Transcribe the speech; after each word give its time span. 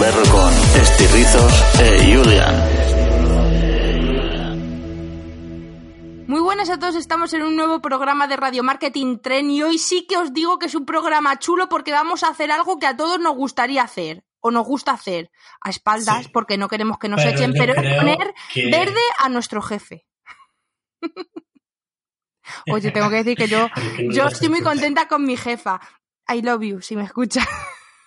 Gamberro 0.00 0.22
con 0.32 0.50
Estirrizos 0.80 1.52
e 1.78 2.14
Julian. 2.16 2.54
Muy 6.26 6.40
buenas 6.40 6.70
a 6.70 6.78
todos, 6.78 6.94
estamos 6.96 7.34
en 7.34 7.42
un 7.42 7.54
nuevo 7.54 7.82
programa 7.82 8.26
de 8.26 8.36
Radio 8.38 8.62
Marketing 8.62 9.18
Tren 9.18 9.50
y 9.50 9.62
hoy 9.62 9.76
sí 9.76 10.06
que 10.08 10.16
os 10.16 10.32
digo 10.32 10.58
que 10.58 10.64
es 10.66 10.74
un 10.74 10.86
programa 10.86 11.38
chulo 11.38 11.68
porque 11.68 11.92
vamos 11.92 12.22
a 12.24 12.28
hacer 12.28 12.50
algo 12.50 12.78
que 12.78 12.86
a 12.86 12.96
todos 12.96 13.20
nos 13.20 13.36
gustaría 13.36 13.82
hacer 13.82 14.24
o 14.40 14.50
nos 14.50 14.64
gusta 14.66 14.92
hacer 14.92 15.30
a 15.60 15.68
espaldas 15.68 16.24
Sí. 16.24 16.30
porque 16.32 16.56
no 16.56 16.68
queremos 16.68 16.98
que 16.98 17.08
nos 17.10 17.20
Pero 17.22 17.36
echen, 17.36 17.52
pero 17.52 17.74
es 17.74 17.98
poner 17.98 18.32
que- 18.54 18.70
verde 18.70 19.02
a 19.18 19.28
nuestro 19.28 19.60
jefe. 19.60 20.06
Oye, 22.72 22.90
tengo 22.90 23.10
que 23.10 23.16
decir 23.16 23.36
que 23.36 23.48
yo, 23.48 23.68
yo 24.10 24.28
estoy 24.28 24.48
muy 24.48 24.62
contenta 24.62 25.06
con 25.08 25.26
mi 25.26 25.36
jefa. 25.36 25.78
I 26.26 26.40
love 26.40 26.62
you, 26.62 26.80
si 26.80 26.96
me 26.96 27.04
escucha. 27.04 27.46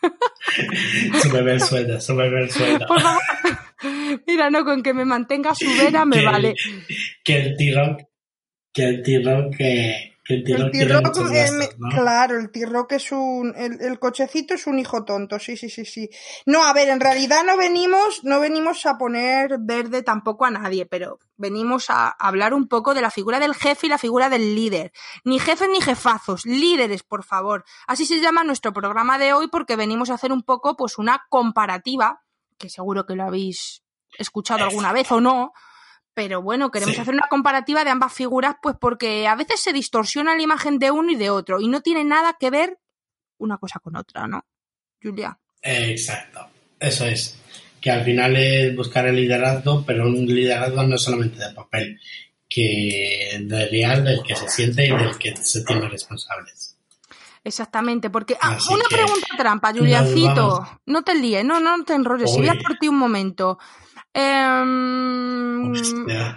Súbeme 1.21 1.53
el 1.53 1.61
sueldo, 1.61 1.99
súbeme 1.99 2.41
el 2.43 2.51
sueldo. 2.51 2.85
Por 2.87 3.01
favor. 3.01 3.21
Mira, 4.27 4.49
no, 4.49 4.63
con 4.63 4.81
que 4.83 4.93
me 4.93 5.05
mantenga 5.05 5.53
su 5.55 5.69
vera 5.77 6.05
me 6.05 6.19
que, 6.19 6.25
vale. 6.25 6.55
Que 7.23 7.37
el 7.37 7.57
T-Rock, 7.57 8.03
que 8.73 8.83
el 8.83 9.03
T-Rock, 9.03 9.55
que, 9.57 9.57
que 9.57 10.12
el 10.25 10.43
T-Rock 10.71 11.17
claro, 11.91 12.39
el 12.39 12.49
T-Rock 12.49 12.93
es 12.93 13.11
un, 13.11 13.53
el, 13.57 13.81
el 13.81 13.99
cochecito 13.99 14.53
es 14.53 14.67
un 14.67 14.79
hijo 14.79 15.03
tonto, 15.03 15.37
sí, 15.37 15.57
sí, 15.57 15.69
sí, 15.69 15.83
sí. 15.83 16.09
No, 16.45 16.63
a 16.63 16.71
ver, 16.71 16.87
en 16.89 17.01
realidad 17.01 17.43
no 17.45 17.57
venimos, 17.57 18.23
no 18.23 18.39
venimos 18.39 18.85
a 18.85 18.97
poner 18.97 19.57
verde 19.59 20.01
tampoco 20.01 20.45
a 20.45 20.51
nadie, 20.51 20.85
pero 20.85 21.19
venimos 21.35 21.89
a 21.89 22.07
hablar 22.07 22.53
un 22.53 22.69
poco 22.69 22.93
de 22.93 23.01
la 23.01 23.11
figura 23.11 23.39
del 23.39 23.53
jefe 23.53 23.87
y 23.87 23.89
la 23.89 23.97
figura 23.97 24.29
del 24.29 24.55
líder. 24.55 24.93
Ni 25.25 25.39
jefes 25.39 25.67
ni 25.69 25.81
jefazos, 25.81 26.45
líderes, 26.45 27.03
por 27.03 27.25
favor. 27.25 27.65
Así 27.85 28.05
se 28.05 28.21
llama 28.21 28.45
nuestro 28.45 28.71
programa 28.71 29.17
de 29.17 29.33
hoy 29.33 29.49
porque 29.49 29.75
venimos 29.75 30.09
a 30.09 30.13
hacer 30.13 30.31
un 30.31 30.43
poco, 30.43 30.77
pues, 30.77 30.97
una 30.97 31.25
comparativa, 31.27 32.23
que 32.57 32.69
seguro 32.69 33.05
que 33.05 33.15
lo 33.15 33.25
habéis 33.25 33.83
escuchado 34.17 34.63
alguna 34.63 34.93
vez 34.93 35.11
o 35.11 35.19
no, 35.19 35.51
pero 36.13 36.41
bueno, 36.41 36.71
queremos 36.71 36.95
Sí. 36.95 37.01
hacer 37.01 37.13
una 37.13 37.27
comparativa 37.29 37.83
de 37.83 37.89
ambas 37.89 38.13
figuras, 38.13 38.55
pues 38.61 38.75
porque 38.79 39.27
a 39.27 39.35
veces 39.35 39.59
se 39.61 39.73
distorsiona 39.73 40.35
la 40.35 40.41
imagen 40.41 40.79
de 40.79 40.91
uno 40.91 41.11
y 41.11 41.15
de 41.15 41.29
otro, 41.29 41.59
y 41.59 41.67
no 41.67 41.81
tiene 41.81 42.03
nada 42.03 42.35
que 42.39 42.49
ver 42.49 42.79
una 43.37 43.57
cosa 43.57 43.79
con 43.79 43.95
otra, 43.95 44.27
¿no? 44.27 44.45
Julia. 45.01 45.37
Exacto, 45.61 46.47
eso 46.79 47.05
es. 47.05 47.39
Que 47.81 47.91
al 47.91 48.05
final 48.05 48.35
es 48.37 48.75
buscar 48.75 49.07
el 49.07 49.15
liderazgo, 49.15 49.83
pero 49.85 50.07
un 50.07 50.25
liderazgo 50.25 50.83
no 50.83 50.97
solamente 50.97 51.39
de 51.39 51.53
papel, 51.53 51.99
que 52.47 53.39
de 53.41 53.67
real, 53.67 54.03
del 54.05 54.21
que 54.23 54.35
se 54.35 54.47
siente 54.47 54.85
y 54.85 54.91
del 54.91 55.17
que 55.17 55.35
se 55.35 55.63
tiene 55.65 55.89
responsables. 55.89 56.77
Exactamente, 57.43 58.09
porque 58.09 58.37
ah, 58.39 58.57
una 58.69 58.85
pregunta 58.89 59.27
trampa, 59.37 59.73
Juliancito, 59.73 60.65
no 60.85 61.01
te 61.01 61.15
líes, 61.15 61.43
no, 61.43 61.59
no 61.59 61.83
te 61.83 61.93
enrolles, 61.93 62.31
si 62.31 62.37
voy 62.39 62.47
a 62.47 62.53
por 62.53 62.77
ti 62.77 62.87
un 62.87 62.97
momento. 62.97 63.59
Em. 64.13 65.73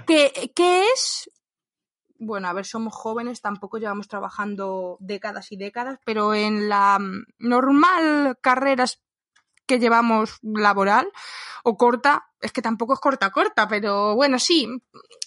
¿qué, 0.06 0.52
¿Qué 0.54 0.86
es? 0.92 1.30
Bueno, 2.18 2.48
a 2.48 2.52
ver, 2.54 2.64
somos 2.64 2.94
jóvenes, 2.94 3.42
tampoco 3.42 3.78
llevamos 3.78 4.08
trabajando 4.08 4.96
décadas 5.00 5.52
y 5.52 5.56
décadas, 5.56 5.98
pero 6.04 6.34
en 6.34 6.68
la 6.68 6.98
mm, 6.98 7.26
normal 7.38 8.38
carreras 8.40 9.02
que 9.66 9.78
llevamos 9.78 10.38
laboral 10.42 11.10
o 11.64 11.76
corta, 11.76 12.26
es 12.40 12.52
que 12.52 12.62
tampoco 12.62 12.94
es 12.94 13.00
corta 13.00 13.30
corta, 13.30 13.68
pero 13.68 14.14
bueno, 14.14 14.38
sí, 14.38 14.68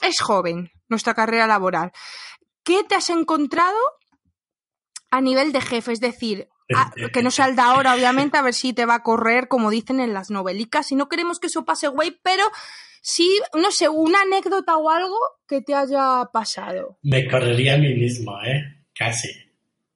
es 0.02 0.20
joven 0.22 0.72
nuestra 0.88 1.14
carrera 1.14 1.46
laboral. 1.46 1.92
¿Qué 2.64 2.84
te 2.84 2.96
has 2.96 3.10
encontrado 3.10 3.78
a 5.12 5.22
nivel 5.22 5.52
de 5.52 5.62
jefe? 5.62 5.92
Es 5.92 6.00
decir, 6.00 6.50
a- 6.76 6.92
que 7.14 7.24
no 7.24 7.30
de 7.56 7.62
ahora, 7.62 7.94
obviamente, 7.96 8.38
a 8.38 8.42
ver 8.42 8.54
si 8.54 8.74
te 8.74 8.86
va 8.86 8.96
a 8.96 9.04
correr, 9.04 9.48
como 9.48 9.70
dicen 9.70 10.00
en 10.00 10.14
las 10.14 10.30
novelicas. 10.30 10.92
Y 10.92 10.96
no 10.96 11.10
queremos 11.10 11.40
que 11.40 11.48
eso 11.48 11.66
pase, 11.66 11.88
güey, 11.88 12.18
pero 12.24 12.44
sí, 13.02 13.40
no 13.56 13.72
sé, 13.72 13.90
una 13.90 14.22
anécdota 14.22 14.78
o 14.78 14.90
algo 14.90 15.18
que 15.48 15.62
te 15.62 15.74
haya 15.76 16.30
pasado. 16.32 16.98
Me 17.02 17.28
correría 17.28 17.76
a 17.76 17.78
mí 17.78 17.94
mismo, 17.94 18.34
¿eh? 18.44 18.84
Casi. 18.96 19.30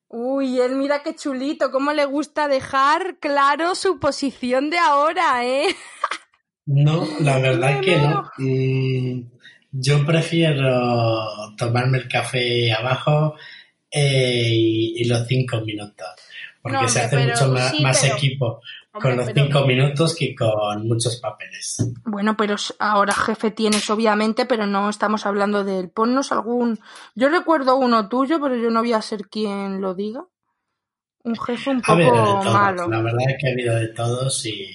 Uy, 0.08 0.60
él 0.60 0.76
mira 0.76 1.02
qué 1.02 1.16
chulito, 1.16 1.72
cómo 1.72 1.92
le 1.92 2.06
gusta 2.06 2.48
dejar 2.48 3.18
claro 3.20 3.74
su 3.74 4.00
posición 4.00 4.70
de 4.70 4.78
ahora, 4.78 5.44
¿eh? 5.46 5.76
No, 6.66 7.06
la 7.20 7.40
verdad 7.40 7.82
que 7.82 7.98
no. 7.98 8.32
Mm, 8.38 9.22
yo 9.72 10.06
prefiero 10.06 11.56
tomarme 11.58 11.98
el 11.98 12.08
café 12.08 12.72
abajo 12.72 13.36
eh, 13.92 14.48
y, 14.52 15.02
y 15.02 15.06
los 15.06 15.28
cinco 15.28 15.62
minutos. 15.62 16.08
Porque 16.64 16.78
No, 16.82 16.88
se 16.88 17.02
hace 17.02 17.18
pero- 17.18 17.30
mucho 17.34 17.48
más, 17.50 17.72
sí, 17.72 17.84
más 17.84 18.00
pero- 18.02 18.16
equipo 18.16 18.46
Hombre, 18.94 19.02
con 19.10 19.18
los 19.18 19.26
pero- 19.28 19.46
cinco 19.46 19.68
minutos 19.68 20.16
que 20.16 20.34
con 20.34 20.88
muchos 20.88 21.18
papeles. 21.18 21.92
Bueno, 22.06 22.38
pero 22.38 22.56
ahora 22.80 23.14
jefe 23.14 23.52
tienes, 23.52 23.90
obviamente, 23.90 24.46
pero 24.46 24.66
no 24.66 24.90
estamos 24.90 25.26
hablando 25.26 25.64
de 25.66 25.80
él. 25.80 25.90
Ponnos 25.90 26.32
algún. 26.32 26.80
Yo 27.16 27.28
recuerdo 27.30 27.76
uno 27.76 28.08
tuyo, 28.10 28.40
pero 28.42 28.56
yo 28.56 28.70
no 28.72 28.80
voy 28.80 28.94
a 28.94 29.02
ser 29.02 29.28
quien 29.28 29.82
lo 29.82 29.94
diga. 29.94 30.24
Un 31.26 31.36
jefe 31.38 31.70
un 31.70 31.82
Ha 31.86 31.96
poco 31.96 32.16
todos, 32.16 32.54
malo. 32.54 32.88
la 32.90 33.02
verdad 33.02 33.20
es 33.30 33.36
que 33.40 33.50
ha 33.50 33.52
habido 33.52 33.76
de 33.76 33.88
todos 33.90 34.46
y... 34.46 34.68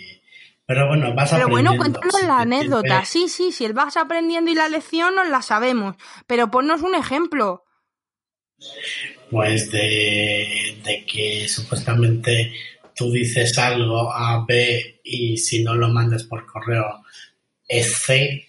Pero 0.66 0.88
bueno, 0.88 1.14
vas 1.14 1.30
Pero 1.30 1.48
bueno, 1.48 1.70
aprendiendo. 1.70 2.00
cuéntanos 2.00 2.28
la 2.28 2.40
anécdota. 2.42 3.04
Sí, 3.06 3.28
sí, 3.30 3.52
si 3.52 3.64
él 3.64 3.72
vas 3.72 3.96
aprendiendo 3.96 4.50
y 4.50 4.54
la 4.54 4.68
lección 4.68 5.14
nos 5.14 5.28
la 5.28 5.40
sabemos. 5.40 5.96
Pero 6.26 6.50
ponnos 6.50 6.82
un 6.82 6.94
ejemplo. 6.94 7.64
Pues 9.30 9.70
de, 9.70 10.78
de 10.84 11.04
que 11.06 11.46
supuestamente 11.48 12.52
tú 12.96 13.10
dices 13.12 13.56
algo 13.58 14.12
a 14.12 14.44
B 14.46 15.00
y 15.04 15.36
si 15.36 15.62
no 15.62 15.74
lo 15.74 15.88
mandas 15.88 16.24
por 16.24 16.46
correo 16.46 16.84
es 17.68 17.94
C. 17.98 18.46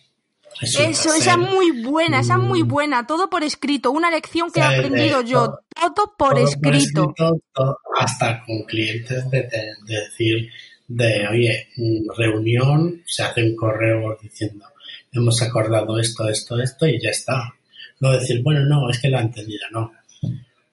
Eso, 0.61 1.13
esa 1.13 1.31
es 1.33 1.37
muy 1.37 1.83
buena, 1.83 2.19
esa 2.21 2.33
es 2.35 2.39
muy 2.41 2.63
mm, 2.63 2.67
buena. 2.67 3.07
Todo 3.07 3.29
por 3.29 3.43
escrito. 3.43 3.91
Una 3.91 4.09
lección 4.11 4.51
que 4.51 4.59
he 4.59 4.63
aprendido 4.63 5.21
yo. 5.21 5.59
todo- 5.95 6.15
por 6.17 6.33
todo 6.35 6.43
escrito. 6.47 7.13
todo- 7.53 7.77
hasta 7.97 8.43
con 8.45 8.63
clientes 8.63 9.29
de, 9.29 9.43
de- 9.43 9.73
de 9.85 9.95
decir 10.01 10.49
de 10.87 11.27
oye, 11.27 11.67
mm, 11.77 12.09
reunión, 12.17 13.03
se 13.05 13.23
hace 13.23 13.43
un 13.43 13.55
correo 13.55 14.17
diciendo 14.21 14.65
hemos 15.11 15.41
acordado 15.41 15.99
esto, 15.99 16.27
esto, 16.29 16.59
esto 16.59 16.87
y 16.87 16.99
ya 17.01 17.09
está. 17.09 17.53
No 17.99 18.11
decir, 18.11 18.41
bueno, 18.43 18.61
no, 18.65 18.89
es 18.89 18.99
que 18.99 19.09
lo 19.09 19.17
ha 19.17 19.21
entendido, 19.21 19.65
no. 19.71 19.91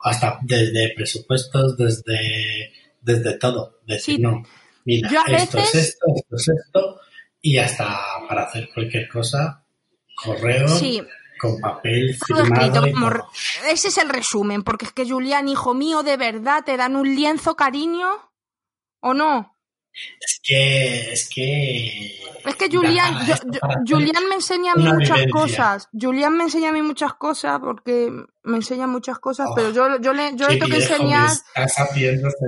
Hasta 0.01 0.39
desde 0.43 0.93
presupuestos, 0.95 1.77
desde, 1.77 2.73
desde 3.01 3.39
todo. 3.39 3.81
Decir, 3.87 4.17
Sí. 4.17 4.23
no, 4.23 4.43
mira, 4.85 5.11
Yo 5.11 5.21
a 5.21 5.37
esto 5.37 5.59
veces- 5.59 5.75
es 5.75 5.89
esto, 5.89 6.07
esto 6.15 6.37
es 6.37 6.49
esto, 6.49 7.01
y 7.41 7.59
hasta 7.59 7.99
para 8.29 8.43
hacer 8.45 8.69
cualquier 8.73 9.09
cosa, 9.09 9.65
correo, 10.15 10.69
Sí. 10.69 11.03
con 11.41 11.59
papel 11.61 12.11
escrito. 12.11 12.45
firmado 12.45 12.93
como 12.93 13.11
Ese 13.71 13.89
es 13.89 13.99
el 13.99 14.09
resumen. 14.09 14.63
Porque 14.63 14.87
es 14.87 14.93
que, 14.93 15.09
Julián, 15.09 15.49
hijo 15.49 15.75
mío, 15.75 16.03
de 16.03 16.17
verdad, 16.17 16.63
¿te 16.65 16.77
dan 16.77 16.97
un 16.97 17.15
lienzo, 17.15 17.57
cariño? 17.57 18.09
¿O 19.01 19.13
no? 19.15 19.56
Es 20.21 20.41
que, 20.43 21.13
es 21.13 21.29
que. 21.33 22.21
Es 22.45 22.57
que 22.57 22.69
Julián, 22.71 23.27
yo- 23.27 23.35
Julián 23.89 24.29
me 24.29 24.35
enseña 24.37 24.73
a 24.73 24.75
mí 24.77 24.85
muchas 24.85 25.17
vivencia. 25.17 25.31
cosas. 25.33 25.89
Julián 25.99 26.37
me 26.37 26.45
enseña 26.45 26.69
a 26.69 26.73
mí 26.73 26.83
muchas 26.83 27.15
cosas 27.15 27.59
porque 27.61 28.13
me 28.45 28.57
enseña 28.57 28.87
muchas 28.87 29.19
cosas, 29.19 29.49
Oh, 29.51 29.55
pero 29.57 29.71
yo, 29.73 29.99
yo 30.01 30.13
le, 30.13 30.37
yo 30.37 30.47
le 30.49 30.57
tengo 30.57 30.69
que 30.71 30.77
enseñar. 30.83 31.31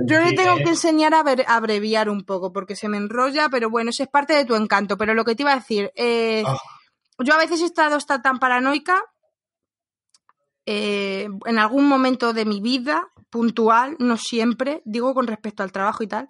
Yo 0.05 0.19
le 0.21 0.33
tengo 0.33 0.57
¿eh? 0.57 0.63
que 0.63 0.69
enseñar 0.69 1.13
a, 1.13 1.23
ver- 1.23 1.45
a 1.47 1.55
abreviar 1.55 2.09
un 2.09 2.23
poco 2.23 2.53
porque 2.53 2.75
se 2.75 2.87
me 2.87 2.97
enrolla, 2.97 3.49
pero 3.49 3.69
bueno, 3.69 3.89
eso 3.89 4.03
es 4.03 4.09
parte 4.09 4.33
de 4.33 4.45
tu 4.45 4.55
encanto. 4.55 4.97
Pero 4.97 5.13
lo 5.13 5.25
que 5.25 5.35
te 5.35 5.43
iba 5.43 5.51
a 5.53 5.55
decir, 5.57 5.91
eh, 5.95 6.43
Oh, 6.45 6.57
yo 7.23 7.33
a 7.33 7.37
veces 7.37 7.59
he 7.61 7.65
estado 7.65 7.95
hasta 7.97 8.21
tan 8.21 8.39
paranoica 8.39 9.03
eh, 10.65 11.27
en 11.45 11.59
algún 11.59 11.87
momento 11.87 12.31
de 12.33 12.45
mi 12.45 12.61
vida 12.61 13.09
puntual, 13.29 13.95
no 13.99 14.17
siempre, 14.17 14.81
digo 14.85 15.13
con 15.13 15.27
respecto 15.27 15.63
al 15.63 15.71
trabajo 15.71 16.03
y 16.03 16.07
tal, 16.07 16.27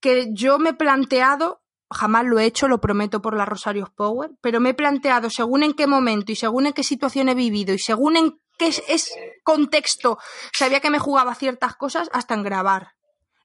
que 0.00 0.28
yo 0.32 0.58
me 0.58 0.70
he 0.70 0.74
planteado, 0.74 1.60
jamás 1.90 2.24
lo 2.24 2.38
he 2.38 2.44
hecho, 2.44 2.68
lo 2.68 2.80
prometo 2.80 3.20
por 3.20 3.36
la 3.36 3.44
Rosarios 3.44 3.90
Power, 3.90 4.30
pero 4.40 4.60
me 4.60 4.70
he 4.70 4.74
planteado 4.74 5.28
según 5.30 5.62
en 5.62 5.72
qué 5.74 5.86
momento 5.86 6.32
y 6.32 6.36
según 6.36 6.66
en 6.66 6.72
qué 6.72 6.82
situación 6.84 7.28
he 7.28 7.34
vivido 7.34 7.74
y 7.74 7.78
según 7.78 8.16
en 8.16 8.40
qué 8.58 8.68
es, 8.68 8.82
es 8.88 9.12
contexto 9.44 10.18
sabía 10.52 10.80
que 10.80 10.90
me 10.90 10.98
jugaba 10.98 11.34
ciertas 11.34 11.74
cosas 11.76 12.08
hasta 12.12 12.34
en 12.34 12.42
grabar. 12.42 12.92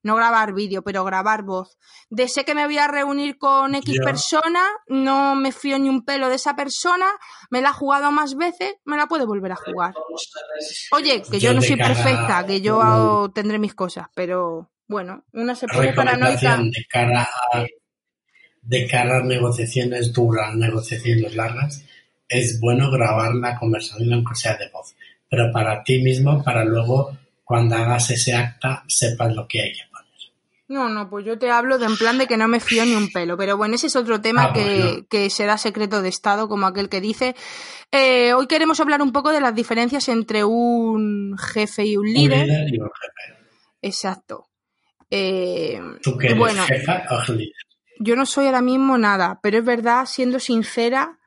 No 0.04 0.16
grabar 0.16 0.54
vídeo, 0.54 0.84
pero 0.84 1.04
grabar 1.04 1.42
voz. 1.42 1.80
De 2.12 2.28
sé 2.28 2.46
que 2.46 2.54
me 2.54 2.66
voy 2.66 2.78
a 2.78 2.88
reunir 2.88 3.40
con 3.40 3.74
X 3.74 3.98
persona, 4.04 4.63
no 4.88 5.34
me 5.34 5.51
fío 5.51 5.80
ni 5.80 5.90
un 5.90 6.06
pelo 6.06 6.30
de 6.30 6.36
esa 6.36 6.56
persona, 6.56 7.08
me 7.50 7.60
la 7.60 7.69
ha 7.69 7.74
jugado 7.74 8.12
más 8.12 8.36
veces, 8.36 8.75
me 8.86 8.98
la 8.98 9.08
puede 9.08 9.25
volver 9.25 9.54
a 9.54 9.56
jugar. 9.56 9.96
Oye, 10.92 11.24
que 11.24 11.40
yo, 11.40 11.50
Yo 11.50 11.54
no 11.56 11.62
soy 11.63 11.78
cara- 11.78 11.96
perfecta, 11.96 12.46
que 12.46 12.62
yo 12.62 13.31
tendré 13.34 13.58
mis 13.58 13.74
cosas, 13.74 14.08
pero 14.13 14.69
bueno, 14.88 15.24
una 15.34 15.56
se 15.56 15.68
pone 15.68 15.94
paranoica. 15.94 16.58
de 16.58 16.86
cara 16.90 17.28
a 17.54 17.66
de 18.62 18.88
cara 18.88 19.18
a 19.18 19.24
negociaciones 19.24 20.12
duras, 20.12 20.56
negociaciones 20.56 21.36
largas, 21.36 21.84
es 22.28 22.60
bueno 22.60 22.90
grabar 22.92 23.36
la 23.36 23.58
conversación 23.60 24.12
aunque 24.14 24.36
sea 24.36 24.56
de 24.58 24.70
voz, 24.70 24.96
pero 25.30 25.52
para 25.52 25.84
ti 25.84 26.02
mismo, 26.02 26.44
para 26.44 26.66
luego 26.66 27.16
cuando 27.44 27.76
hagas 27.76 28.10
ese 28.10 28.34
acta 28.36 28.84
sepas 28.88 29.36
lo 29.36 29.48
que 29.48 29.62
hay 29.62 29.72
que 29.74 29.82
poner. 29.92 29.96
No, 30.68 30.90
no, 30.90 31.08
pues 31.12 31.24
yo 31.28 31.38
te 31.38 31.52
hablo 31.52 31.78
de 31.78 31.86
en 31.86 31.96
plan 31.96 32.18
de 32.18 32.26
que 32.26 32.38
no 32.38 32.48
me 32.48 32.60
fío 32.60 32.84
ni 32.86 32.96
un 32.96 33.12
pelo. 33.12 33.38
Pero 33.38 33.56
bueno, 33.56 33.76
ese 33.76 33.86
es 33.86 33.96
otro 33.96 34.20
tema 34.20 34.46
Ah, 34.46 34.54
que, 34.54 34.80
bueno. 34.80 35.06
que 35.12 35.30
será 35.30 35.60
secreto 35.60 36.02
de 36.02 36.10
Estado, 36.10 36.50
como 36.50 36.66
aquel 36.66 36.90
que 36.90 37.02
dice. 37.02 37.36
Eh, 37.92 38.34
hoy 38.34 38.48
queremos 38.48 38.80
hablar 38.80 39.04
un 39.04 39.12
poco 39.12 39.32
de 39.32 39.42
las 39.42 39.54
diferencias 39.54 40.10
entre 40.10 40.44
un 40.44 41.38
jefe 41.38 41.86
y 41.86 41.98
un 41.98 42.08
Un 42.08 42.14
líder. 42.14 42.48
líder 42.48 42.74
y 42.74 42.80
un 42.80 42.90
jefe. 42.90 43.40
Exacto. 43.84 44.48
Eh, 45.17 45.79
¿Tú 46.01 46.17
que 46.17 46.27
eres 46.27 46.38
bueno, 46.38 46.62
jefa 46.65 47.03
o 47.09 47.31
líder? 47.31 47.53
yo 48.00 48.15
no 48.17 48.25
soy 48.25 48.47
ahora 48.47 48.62
mismo 48.62 48.97
nada, 48.97 49.39
pero 49.41 49.57
es 49.59 49.63
verdad, 49.63 50.06
siendo 50.06 50.39
sincera, 50.39 51.19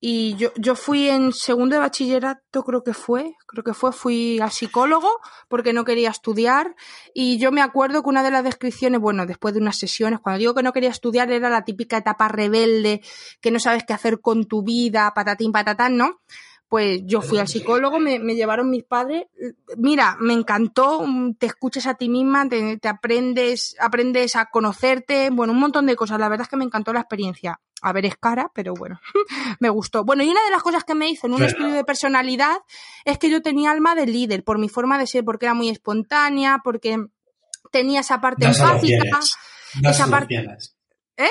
y 0.00 0.34
yo, 0.36 0.50
yo 0.56 0.74
fui 0.76 1.08
en 1.08 1.32
segundo 1.32 1.76
de 1.76 1.80
bachillerato, 1.80 2.62
creo 2.62 2.82
que 2.82 2.92
fue, 2.92 3.36
creo 3.46 3.64
que 3.64 3.72
fue, 3.72 3.90
fui 3.92 4.38
al 4.38 4.50
psicólogo 4.50 5.08
porque 5.48 5.72
no 5.72 5.84
quería 5.84 6.10
estudiar 6.10 6.74
y 7.14 7.38
yo 7.38 7.50
me 7.52 7.62
acuerdo 7.62 8.02
que 8.02 8.10
una 8.10 8.22
de 8.22 8.30
las 8.30 8.44
descripciones, 8.44 9.00
bueno, 9.00 9.24
después 9.24 9.54
de 9.54 9.60
unas 9.60 9.78
sesiones, 9.78 10.20
cuando 10.20 10.40
digo 10.40 10.54
que 10.54 10.62
no 10.62 10.74
quería 10.74 10.90
estudiar 10.90 11.32
era 11.32 11.48
la 11.48 11.64
típica 11.64 11.96
etapa 11.96 12.28
rebelde, 12.28 13.00
que 13.40 13.50
no 13.50 13.58
sabes 13.58 13.84
qué 13.86 13.94
hacer 13.94 14.20
con 14.20 14.44
tu 14.44 14.62
vida, 14.62 15.10
patatín, 15.14 15.52
patatán, 15.52 15.96
¿no? 15.96 16.20
Pues 16.74 17.02
yo 17.04 17.22
fui 17.22 17.38
al 17.38 17.46
psicólogo, 17.46 18.00
me, 18.00 18.18
me 18.18 18.34
llevaron 18.34 18.68
mis 18.68 18.82
padres. 18.82 19.26
Mira, 19.76 20.16
me 20.18 20.32
encantó, 20.32 21.06
mm, 21.06 21.34
te 21.34 21.46
escuchas 21.46 21.86
a 21.86 21.94
ti 21.94 22.08
misma, 22.08 22.48
te, 22.48 22.78
te 22.78 22.88
aprendes, 22.88 23.76
aprendes 23.78 24.34
a 24.34 24.46
conocerte, 24.46 25.30
bueno, 25.30 25.52
un 25.52 25.60
montón 25.60 25.86
de 25.86 25.94
cosas. 25.94 26.18
La 26.18 26.28
verdad 26.28 26.46
es 26.46 26.48
que 26.48 26.56
me 26.56 26.64
encantó 26.64 26.92
la 26.92 26.98
experiencia. 26.98 27.60
A 27.80 27.92
ver, 27.92 28.06
es 28.06 28.16
cara, 28.16 28.50
pero 28.52 28.74
bueno, 28.74 28.98
me 29.60 29.68
gustó. 29.68 30.02
Bueno, 30.04 30.24
y 30.24 30.28
una 30.28 30.42
de 30.42 30.50
las 30.50 30.64
cosas 30.64 30.82
que 30.82 30.96
me 30.96 31.08
hizo 31.08 31.28
en 31.28 31.34
un 31.34 31.44
estudio 31.44 31.74
de 31.74 31.84
personalidad 31.84 32.56
es 33.04 33.18
que 33.18 33.30
yo 33.30 33.40
tenía 33.40 33.70
alma 33.70 33.94
de 33.94 34.06
líder, 34.06 34.42
por 34.42 34.58
mi 34.58 34.68
forma 34.68 34.98
de 34.98 35.06
ser, 35.06 35.24
porque 35.24 35.46
era 35.46 35.54
muy 35.54 35.68
espontánea, 35.68 36.60
porque 36.64 36.98
tenía 37.70 38.00
esa 38.00 38.20
parte 38.20 38.46
Das 38.46 38.58
empática. 38.58 39.20
esa 39.84 40.08
parte-. 40.08 40.44
¿Eh? 41.18 41.28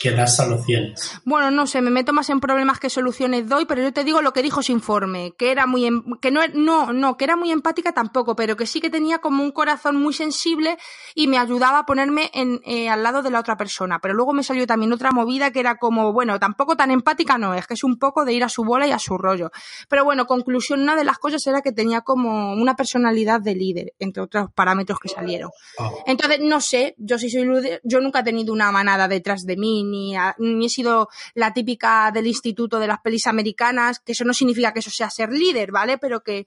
Que 0.00 0.10
das 0.12 0.36
soluciones. 0.36 1.12
Bueno, 1.24 1.50
no 1.50 1.66
sé, 1.66 1.80
me 1.80 1.90
meto 1.90 2.12
más 2.12 2.28
en 2.30 2.40
problemas 2.40 2.80
que 2.80 2.90
soluciones 2.90 3.48
doy, 3.48 3.64
pero 3.66 3.82
yo 3.82 3.92
te 3.92 4.04
digo 4.04 4.22
lo 4.22 4.32
que 4.32 4.42
dijo 4.42 4.60
ese 4.60 4.72
informe, 4.72 5.32
que 5.38 5.50
era 5.52 5.66
muy 5.66 5.86
em- 5.86 6.02
que 6.20 6.30
no 6.30 6.40
no, 6.54 6.92
no, 6.92 7.16
que 7.16 7.24
era 7.24 7.36
muy 7.36 7.50
empática 7.52 7.92
tampoco, 7.92 8.34
pero 8.34 8.56
que 8.56 8.66
sí 8.66 8.80
que 8.80 8.90
tenía 8.90 9.18
como 9.18 9.42
un 9.42 9.52
corazón 9.52 9.96
muy 9.96 10.12
sensible 10.12 10.76
y 11.14 11.26
me 11.28 11.38
ayudaba 11.38 11.80
a 11.80 11.86
ponerme 11.86 12.30
en, 12.34 12.60
eh, 12.64 12.88
al 12.88 13.02
lado 13.02 13.22
de 13.22 13.30
la 13.30 13.40
otra 13.40 13.56
persona. 13.56 13.98
Pero 14.00 14.14
luego 14.14 14.32
me 14.32 14.42
salió 14.42 14.66
también 14.66 14.92
otra 14.92 15.10
movida 15.12 15.50
que 15.50 15.60
era 15.60 15.76
como, 15.76 16.12
bueno, 16.12 16.38
tampoco 16.40 16.76
tan 16.76 16.90
empática 16.90 17.38
no 17.38 17.54
es, 17.54 17.66
que 17.66 17.74
es 17.74 17.84
un 17.84 17.98
poco 17.98 18.24
de 18.24 18.32
ir 18.32 18.44
a 18.44 18.48
su 18.48 18.64
bola 18.64 18.86
y 18.86 18.92
a 18.92 18.98
su 18.98 19.16
rollo. 19.18 19.50
Pero 19.88 20.04
bueno, 20.04 20.26
conclusión, 20.26 20.80
una 20.82 20.96
de 20.96 21.04
las 21.04 21.18
cosas 21.18 21.46
era 21.46 21.60
que 21.62 21.72
tenía 21.72 22.00
como 22.00 22.52
una 22.54 22.74
personalidad 22.76 23.40
de 23.40 23.54
líder, 23.54 23.92
entre 23.98 24.22
otros 24.22 24.50
parámetros 24.54 24.98
que 24.98 25.08
salieron. 25.08 25.50
Oh, 25.78 26.02
Entonces, 26.06 26.40
no 26.40 26.60
sé, 26.60 26.94
yo 26.98 27.18
sí 27.18 27.30
soy 27.30 27.44
líder, 27.44 27.80
yo 27.84 28.00
nunca 28.00 28.20
he 28.20 28.24
tenido 28.24 28.52
una 28.52 28.72
manada 28.72 29.01
detrás 29.08 29.44
de 29.46 29.56
mí, 29.56 29.84
ni, 29.84 30.16
a- 30.16 30.34
ni 30.38 30.66
he 30.66 30.68
sido 30.68 31.08
la 31.34 31.52
típica 31.52 32.10
del 32.12 32.26
instituto 32.26 32.78
de 32.78 32.86
las 32.86 33.00
pelis 33.00 33.26
americanas, 33.26 34.00
que 34.00 34.12
eso 34.12 34.24
no 34.24 34.34
significa 34.34 34.72
que 34.72 34.80
eso 34.80 34.90
sea 34.90 35.10
ser 35.10 35.30
líder, 35.30 35.70
¿vale? 35.72 35.98
Pero 35.98 36.22
que 36.22 36.46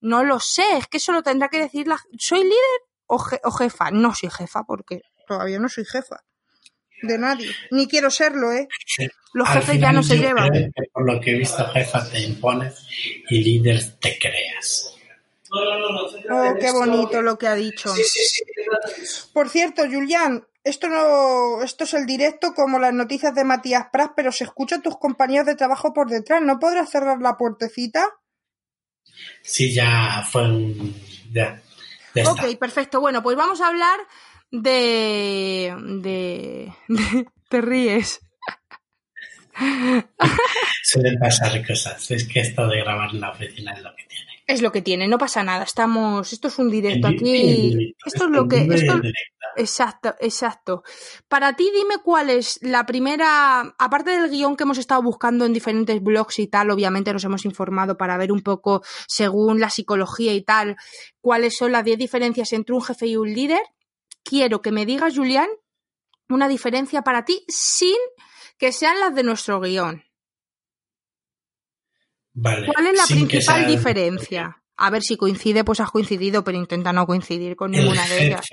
no 0.00 0.22
lo 0.24 0.38
sé, 0.40 0.64
es 0.78 0.86
que 0.86 0.98
eso 0.98 1.12
lo 1.12 1.22
tendrá 1.22 1.48
que 1.48 1.60
decir 1.60 1.86
la... 1.88 1.98
¿Soy 2.18 2.42
líder 2.44 2.80
o, 3.06 3.18
je- 3.18 3.40
o 3.44 3.50
jefa? 3.50 3.90
No 3.90 4.14
soy 4.14 4.30
jefa, 4.30 4.64
porque 4.64 5.02
Todavía 5.26 5.58
no 5.58 5.68
soy 5.68 5.84
jefa. 5.86 6.22
De 7.02 7.18
nadie. 7.18 7.50
Ni 7.70 7.86
quiero 7.88 8.10
serlo, 8.10 8.52
¿eh? 8.52 8.68
los 9.32 9.48
al 9.48 9.60
jefes 9.60 9.80
ya 9.80 9.92
no 9.92 10.02
se 10.02 10.16
llevan. 10.18 10.50
por 10.92 11.04
lo 11.12 11.20
que 11.20 11.32
he 11.32 11.38
visto, 11.38 11.66
jefa 11.68 12.08
te 12.10 12.20
impones 12.20 12.86
y 13.30 13.42
líder 13.42 13.82
te 14.00 14.18
creas. 14.18 14.90
Oh, 16.30 16.54
qué 16.60 16.70
bonito 16.72 17.22
lo 17.22 17.38
que 17.38 17.46
ha 17.46 17.54
dicho. 17.54 17.92
Por 19.32 19.48
cierto, 19.48 19.82
Julián, 19.90 20.46
esto 20.64 20.88
no, 20.88 21.62
esto 21.62 21.84
es 21.84 21.94
el 21.94 22.06
directo 22.06 22.54
como 22.54 22.78
las 22.78 22.92
noticias 22.92 23.34
de 23.34 23.44
Matías 23.44 23.86
Pras, 23.92 24.10
pero 24.16 24.32
se 24.32 24.44
escuchan 24.44 24.82
tus 24.82 24.96
compañeros 24.98 25.46
de 25.46 25.54
trabajo 25.56 25.92
por 25.92 26.08
detrás. 26.08 26.42
¿No 26.42 26.58
podrás 26.58 26.90
cerrar 26.90 27.20
la 27.20 27.36
puertecita? 27.36 28.08
Sí, 29.42 29.72
ya 29.72 30.26
fue 30.30 30.48
un... 30.48 30.94
Ya, 31.32 31.60
ya 32.14 32.22
está. 32.22 32.32
Ok, 32.32 32.56
perfecto. 32.58 33.00
Bueno, 33.00 33.22
pues 33.22 33.36
vamos 33.36 33.60
a 33.60 33.68
hablar 33.68 34.00
de... 34.50 35.74
de... 36.00 36.72
de- 36.88 37.26
te 37.48 37.60
ríes. 37.60 38.20
Suelen 40.82 41.18
pasar 41.18 41.64
cosas. 41.66 42.10
Es 42.10 42.26
que 42.26 42.40
esto 42.40 42.66
de 42.66 42.80
grabar 42.80 43.10
en 43.10 43.20
la 43.20 43.30
oficina 43.30 43.72
es 43.72 43.82
lo 43.82 43.94
que 43.94 44.04
tiene. 44.04 44.24
Es 44.46 44.60
lo 44.60 44.72
que 44.72 44.82
tiene, 44.82 45.08
no 45.08 45.16
pasa 45.16 45.42
nada. 45.42 45.64
Estamos, 45.64 46.32
esto 46.32 46.48
es 46.48 46.58
un 46.58 46.70
directo 46.70 47.06
aquí. 47.08 47.94
Esto 48.04 48.24
es 48.24 48.30
lo 48.30 48.46
que, 48.46 48.66
esto. 48.70 49.00
Exacto, 49.56 50.14
exacto. 50.20 50.82
Para 51.28 51.54
ti, 51.54 51.70
dime 51.74 51.96
cuál 52.02 52.30
es 52.30 52.58
la 52.62 52.86
primera, 52.86 53.74
aparte 53.78 54.10
del 54.10 54.30
guion 54.30 54.56
que 54.56 54.64
hemos 54.64 54.78
estado 54.78 55.02
buscando 55.02 55.44
en 55.44 55.52
diferentes 55.52 56.02
blogs 56.02 56.38
y 56.38 56.46
tal, 56.46 56.70
obviamente 56.70 57.12
nos 57.12 57.24
hemos 57.24 57.44
informado 57.44 57.96
para 57.96 58.16
ver 58.16 58.32
un 58.32 58.42
poco, 58.42 58.82
según 59.06 59.60
la 59.60 59.70
psicología 59.70 60.32
y 60.32 60.42
tal, 60.42 60.76
cuáles 61.20 61.56
son 61.56 61.72
las 61.72 61.84
10 61.84 61.98
diferencias 61.98 62.52
entre 62.52 62.74
un 62.74 62.82
jefe 62.82 63.06
y 63.06 63.16
un 63.16 63.32
líder. 63.32 63.62
Quiero 64.22 64.62
que 64.62 64.72
me 64.72 64.86
digas, 64.86 65.14
Julián, 65.16 65.48
una 66.28 66.48
diferencia 66.48 67.02
para 67.02 67.24
ti 67.24 67.44
sin 67.48 67.96
que 68.58 68.72
sean 68.72 68.98
las 69.00 69.14
de 69.14 69.22
nuestro 69.22 69.60
guion. 69.60 70.04
Vale. 72.32 72.66
¿Cuál 72.66 72.88
es 72.88 72.96
la 72.96 73.06
principal 73.06 73.66
diferencia? 73.66 74.60
A 74.76 74.90
ver 74.90 75.02
si 75.02 75.16
coincide, 75.16 75.62
pues 75.62 75.80
has 75.80 75.90
coincidido, 75.90 76.42
pero 76.42 76.58
intenta 76.58 76.92
no 76.92 77.06
coincidir 77.06 77.54
con 77.54 77.74
El 77.74 77.82
ninguna 77.82 78.06
de 78.08 78.26
ellas. 78.26 78.46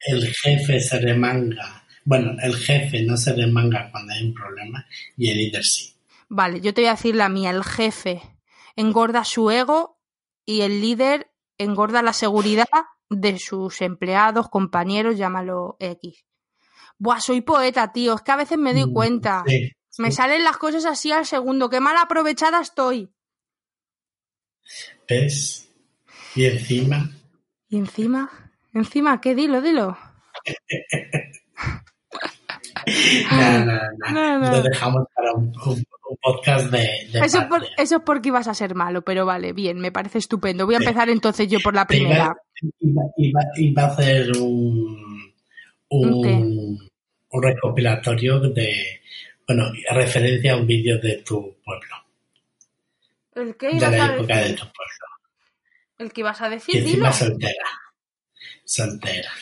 El 0.00 0.26
jefe 0.34 0.80
se 0.80 0.98
remanga. 1.00 1.84
Bueno, 2.04 2.32
el 2.42 2.56
jefe 2.56 3.02
no 3.02 3.16
se 3.16 3.34
remanga 3.34 3.90
cuando 3.90 4.12
hay 4.12 4.24
un 4.24 4.34
problema 4.34 4.86
y 5.16 5.30
el 5.30 5.38
líder 5.38 5.64
sí. 5.64 5.94
Vale, 6.28 6.60
yo 6.60 6.72
te 6.74 6.82
voy 6.82 6.88
a 6.88 6.92
decir 6.94 7.14
la 7.16 7.28
mía. 7.28 7.50
El 7.50 7.64
jefe 7.64 8.22
engorda 8.76 9.24
su 9.24 9.50
ego 9.50 10.00
y 10.46 10.62
el 10.62 10.80
líder 10.80 11.30
engorda 11.58 12.02
la 12.02 12.12
seguridad 12.12 12.68
de 13.10 13.38
sus 13.38 13.82
empleados, 13.82 14.48
compañeros, 14.48 15.16
llámalo 15.18 15.76
X. 15.80 16.24
Buah, 16.98 17.20
soy 17.20 17.40
poeta, 17.40 17.92
tío. 17.92 18.14
Es 18.14 18.22
que 18.22 18.32
a 18.32 18.36
veces 18.36 18.58
me 18.58 18.72
doy 18.72 18.86
Mm, 18.86 18.92
cuenta. 18.92 19.44
Sí, 19.46 19.72
Me 19.98 20.12
salen 20.12 20.44
las 20.44 20.56
cosas 20.56 20.84
así 20.86 21.10
al 21.12 21.26
segundo. 21.26 21.68
Qué 21.68 21.80
mal 21.80 21.96
aprovechada 21.96 22.60
estoy. 22.60 23.10
¿Ves? 25.08 25.68
Y 26.36 26.44
encima, 26.44 27.10
Y 27.68 27.76
encima, 27.78 28.49
encima, 28.74 29.20
¿qué? 29.20 29.34
Dilo, 29.34 29.60
dilo. 29.60 29.98
nada, 33.30 33.90
No, 33.98 34.10
nada. 34.12 34.38
no. 34.38 34.50
Lo 34.56 34.62
dejamos 34.62 35.06
para 35.14 35.32
un, 35.32 35.52
un- 35.66 35.84
un 36.10 36.16
podcast 36.20 36.66
de, 36.72 36.78
de 37.12 37.20
Eso 37.24 37.38
es, 37.38 37.44
por- 37.44 37.60
patria. 37.60 37.70
eso 37.78 37.96
es 37.98 38.02
porque 38.04 38.28
ibas 38.30 38.48
a 38.48 38.54
ser 38.54 38.74
malo, 38.74 39.02
pero 39.02 39.24
vale, 39.26 39.52
bien, 39.52 39.78
me 39.78 39.92
parece 39.92 40.18
estupendo. 40.18 40.66
Voy 40.66 40.74
a 40.74 40.78
Sí. 40.78 40.84
empezar 40.84 41.08
entonces 41.08 41.46
yo 41.48 41.60
por 41.60 41.72
la 41.74 41.86
primera. 41.86 42.34
Iba, 42.80 43.02
iba- 43.16 43.40
iba 43.56 43.82
a 43.84 43.86
hacer 43.86 44.32
un, 44.38 45.32
¿Un 45.88 46.80
un, 47.30 47.42
recopilatorio 47.42 48.40
de, 48.40 49.00
bueno, 49.46 49.66
referencia 49.92 50.54
a 50.54 50.56
un 50.56 50.66
vídeo 50.66 50.98
de 50.98 51.22
tu 51.22 51.56
pueblo, 51.64 51.96
¿El 53.36 53.56
qué 53.56 53.68
de 53.68 53.76
ibas 53.76 53.92
la 53.92 54.04
a 54.06 54.14
época 54.16 54.36
de 54.38 54.50
tu 54.54 54.62
pueblo. 54.62 55.06
El 55.98 56.12
que 56.12 56.20
ibas 56.22 56.40
a 56.40 56.48
Y 56.48 56.50
decir, 56.50 56.74
dilo. 56.76 56.88
encima 56.88 57.12
soltera. 57.12 57.64
Soltera. 58.70 59.32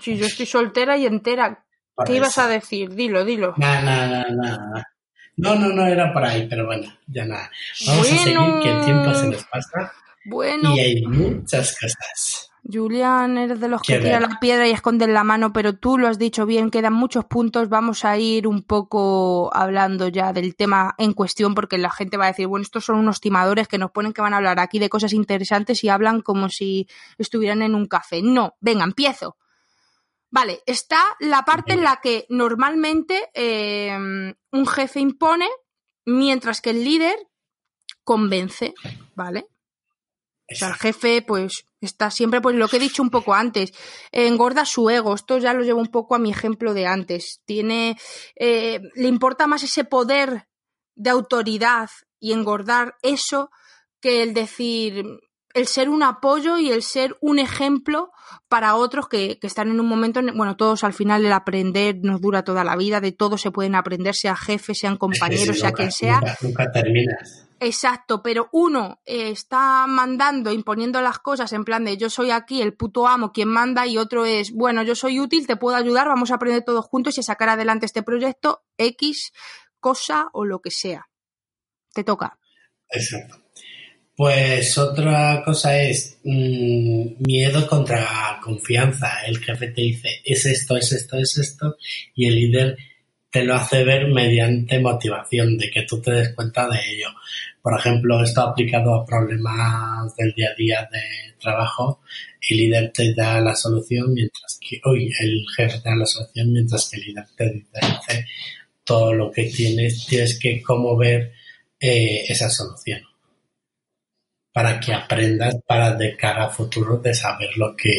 Si 0.00 0.16
yo 0.16 0.24
estoy 0.24 0.46
soltera 0.46 0.96
y 0.96 1.04
entera. 1.04 1.66
Por 1.94 2.06
¿Qué 2.06 2.16
ibas 2.16 2.38
a 2.38 2.48
decir? 2.48 2.94
Dilo, 2.94 3.22
dilo. 3.22 3.52
Nada, 3.58 3.82
nada, 3.82 4.24
nada. 4.30 4.88
No, 5.36 5.54
no, 5.54 5.68
no 5.68 5.86
era 5.86 6.14
por 6.14 6.24
ahí, 6.24 6.48
pero 6.48 6.64
bueno, 6.64 6.90
ya 7.06 7.26
nada. 7.26 7.50
Vamos 7.86 8.10
a 8.10 8.16
seguir, 8.16 8.38
que 8.62 8.70
el 8.70 8.84
tiempo 8.86 9.12
se 9.12 9.26
nos 9.26 9.44
pasa 9.44 9.92
Bueno, 10.24 10.74
y 10.74 10.80
hay 10.80 11.02
muchas 11.02 11.76
cosas. 11.78 12.50
Julián, 12.70 13.36
eres 13.36 13.60
de 13.60 13.68
los 13.68 13.82
que 13.82 13.98
tira 13.98 14.20
la 14.20 14.40
piedra 14.40 14.66
y 14.66 14.70
esconden 14.70 15.12
la 15.12 15.22
mano, 15.22 15.52
pero 15.52 15.76
tú 15.76 15.98
lo 15.98 16.08
has 16.08 16.18
dicho 16.18 16.46
bien, 16.46 16.70
quedan 16.70 16.94
muchos 16.94 17.26
puntos. 17.26 17.68
Vamos 17.68 18.06
a 18.06 18.16
ir 18.16 18.46
un 18.46 18.62
poco 18.62 19.50
hablando 19.54 20.08
ya 20.08 20.32
del 20.32 20.56
tema 20.56 20.94
en 20.96 21.12
cuestión, 21.12 21.54
porque 21.54 21.76
la 21.76 21.90
gente 21.90 22.16
va 22.16 22.24
a 22.24 22.28
decir, 22.28 22.46
bueno, 22.46 22.62
estos 22.62 22.86
son 22.86 22.96
unos 22.96 23.20
timadores 23.20 23.68
que 23.68 23.76
nos 23.76 23.90
ponen 23.90 24.14
que 24.14 24.22
van 24.22 24.32
a 24.32 24.38
hablar 24.38 24.60
aquí 24.60 24.78
de 24.78 24.88
cosas 24.88 25.12
interesantes 25.12 25.84
y 25.84 25.90
hablan 25.90 26.22
como 26.22 26.48
si 26.48 26.88
estuvieran 27.18 27.60
en 27.60 27.74
un 27.74 27.86
café. 27.86 28.22
No, 28.22 28.56
venga, 28.60 28.84
empiezo. 28.84 29.36
Vale, 30.30 30.62
está 30.64 31.16
la 31.20 31.42
parte 31.42 31.74
en 31.74 31.84
la 31.84 32.00
que 32.02 32.26
normalmente 32.30 33.30
eh, 33.34 34.34
un 34.50 34.66
jefe 34.66 35.00
impone, 35.00 35.48
mientras 36.06 36.60
que 36.60 36.70
el 36.70 36.82
líder 36.82 37.16
convence, 38.04 38.74
¿vale? 39.14 39.46
O 40.50 40.54
sea, 40.54 40.68
el 40.68 40.74
jefe, 40.74 41.22
pues, 41.22 41.64
está 41.80 42.10
siempre, 42.10 42.40
pues 42.40 42.56
lo 42.56 42.68
que 42.68 42.76
he 42.76 42.80
dicho 42.80 43.02
un 43.02 43.10
poco 43.10 43.34
antes, 43.34 43.72
engorda 44.12 44.64
su 44.64 44.90
ego. 44.90 45.14
Esto 45.14 45.38
ya 45.38 45.54
lo 45.54 45.62
llevo 45.62 45.80
un 45.80 45.90
poco 45.90 46.14
a 46.14 46.18
mi 46.18 46.30
ejemplo 46.30 46.74
de 46.74 46.86
antes. 46.86 47.40
Tiene, 47.44 47.96
eh, 48.36 48.80
le 48.94 49.08
importa 49.08 49.46
más 49.46 49.62
ese 49.62 49.84
poder 49.84 50.46
de 50.94 51.10
autoridad 51.10 51.88
y 52.20 52.32
engordar 52.32 52.96
eso 53.02 53.50
que 54.00 54.22
el 54.22 54.34
decir, 54.34 55.04
el 55.54 55.66
ser 55.66 55.88
un 55.88 56.02
apoyo 56.02 56.58
y 56.58 56.70
el 56.70 56.82
ser 56.82 57.16
un 57.20 57.38
ejemplo 57.38 58.10
para 58.48 58.74
otros 58.74 59.08
que, 59.08 59.38
que, 59.38 59.46
están 59.46 59.68
en 59.70 59.80
un 59.80 59.86
momento, 59.86 60.20
bueno, 60.34 60.56
todos 60.56 60.84
al 60.84 60.92
final 60.92 61.24
el 61.24 61.32
aprender 61.32 61.96
nos 62.02 62.20
dura 62.20 62.44
toda 62.44 62.64
la 62.64 62.76
vida, 62.76 63.00
de 63.00 63.12
todo 63.12 63.38
se 63.38 63.50
pueden 63.50 63.74
aprender, 63.74 64.14
sea 64.14 64.36
jefe, 64.36 64.74
sean 64.74 64.98
compañeros, 64.98 65.58
sea 65.58 65.72
quien 65.72 65.90
sea. 65.90 66.20
Nunca, 66.20 66.38
nunca 66.42 66.72
terminas. 66.72 67.43
Exacto, 67.60 68.22
pero 68.22 68.48
uno 68.52 69.00
eh, 69.06 69.30
está 69.30 69.86
mandando, 69.86 70.52
imponiendo 70.52 71.00
las 71.00 71.18
cosas 71.18 71.52
en 71.52 71.64
plan 71.64 71.84
de 71.84 71.96
yo 71.96 72.10
soy 72.10 72.30
aquí 72.30 72.60
el 72.60 72.74
puto 72.74 73.06
amo 73.06 73.32
quien 73.32 73.48
manda 73.48 73.86
y 73.86 73.96
otro 73.96 74.26
es, 74.26 74.52
bueno, 74.52 74.82
yo 74.82 74.94
soy 74.94 75.20
útil, 75.20 75.46
te 75.46 75.56
puedo 75.56 75.76
ayudar, 75.76 76.08
vamos 76.08 76.30
a 76.30 76.34
aprender 76.34 76.64
todos 76.64 76.84
juntos 76.84 77.16
y 77.16 77.22
sacar 77.22 77.48
adelante 77.48 77.86
este 77.86 78.02
proyecto 78.02 78.64
X 78.76 79.32
cosa 79.80 80.28
o 80.32 80.44
lo 80.44 80.60
que 80.60 80.70
sea. 80.70 81.08
Te 81.92 82.04
toca. 82.04 82.38
Exacto. 82.90 83.40
Pues 84.16 84.78
otra 84.78 85.42
cosa 85.44 85.80
es 85.80 86.18
mmm, 86.22 87.16
miedo 87.26 87.66
contra 87.66 88.40
confianza. 88.42 89.24
El 89.26 89.38
jefe 89.38 89.68
te 89.68 89.82
dice 89.82 90.08
es 90.24 90.46
esto, 90.46 90.76
es 90.76 90.92
esto, 90.92 91.18
es 91.18 91.36
esto 91.38 91.76
y 92.14 92.26
el 92.26 92.34
líder 92.34 92.76
te 93.34 93.42
lo 93.42 93.56
hace 93.56 93.82
ver 93.82 94.06
mediante 94.06 94.78
motivación, 94.78 95.58
de 95.58 95.68
que 95.68 95.82
tú 95.82 96.00
te 96.00 96.12
des 96.12 96.32
cuenta 96.36 96.68
de 96.68 96.78
ello. 96.88 97.08
Por 97.60 97.76
ejemplo, 97.76 98.22
esto 98.22 98.42
aplicado 98.42 98.94
a 98.94 99.04
problemas 99.04 100.14
del 100.14 100.32
día 100.34 100.50
a 100.50 100.54
día 100.54 100.88
de 100.92 101.34
trabajo, 101.40 102.00
el 102.48 102.58
líder 102.58 102.92
te 102.92 103.12
da 103.12 103.40
la 103.40 103.56
solución 103.56 104.14
mientras 104.14 104.56
que, 104.60 104.80
hoy 104.84 105.10
el 105.18 105.44
jefe 105.56 105.80
te 105.80 105.88
da 105.88 105.96
la 105.96 106.06
solución 106.06 106.52
mientras 106.52 106.88
que 106.88 106.96
el 106.96 107.06
líder 107.06 107.24
te 107.36 107.50
dice 107.50 108.26
todo 108.84 109.12
lo 109.12 109.32
que 109.32 109.46
tienes, 109.46 110.06
tienes 110.06 110.38
que 110.38 110.62
cómo 110.62 110.96
ver 110.96 111.32
eh, 111.80 112.26
esa 112.28 112.48
solución 112.48 113.02
para 114.52 114.78
que 114.78 114.94
aprendas 114.94 115.56
para 115.66 115.96
de 115.96 116.16
cara 116.16 116.44
a 116.44 116.50
futuro 116.50 116.98
de 116.98 117.12
saber 117.12 117.50
lo 117.56 117.74
que, 117.74 117.96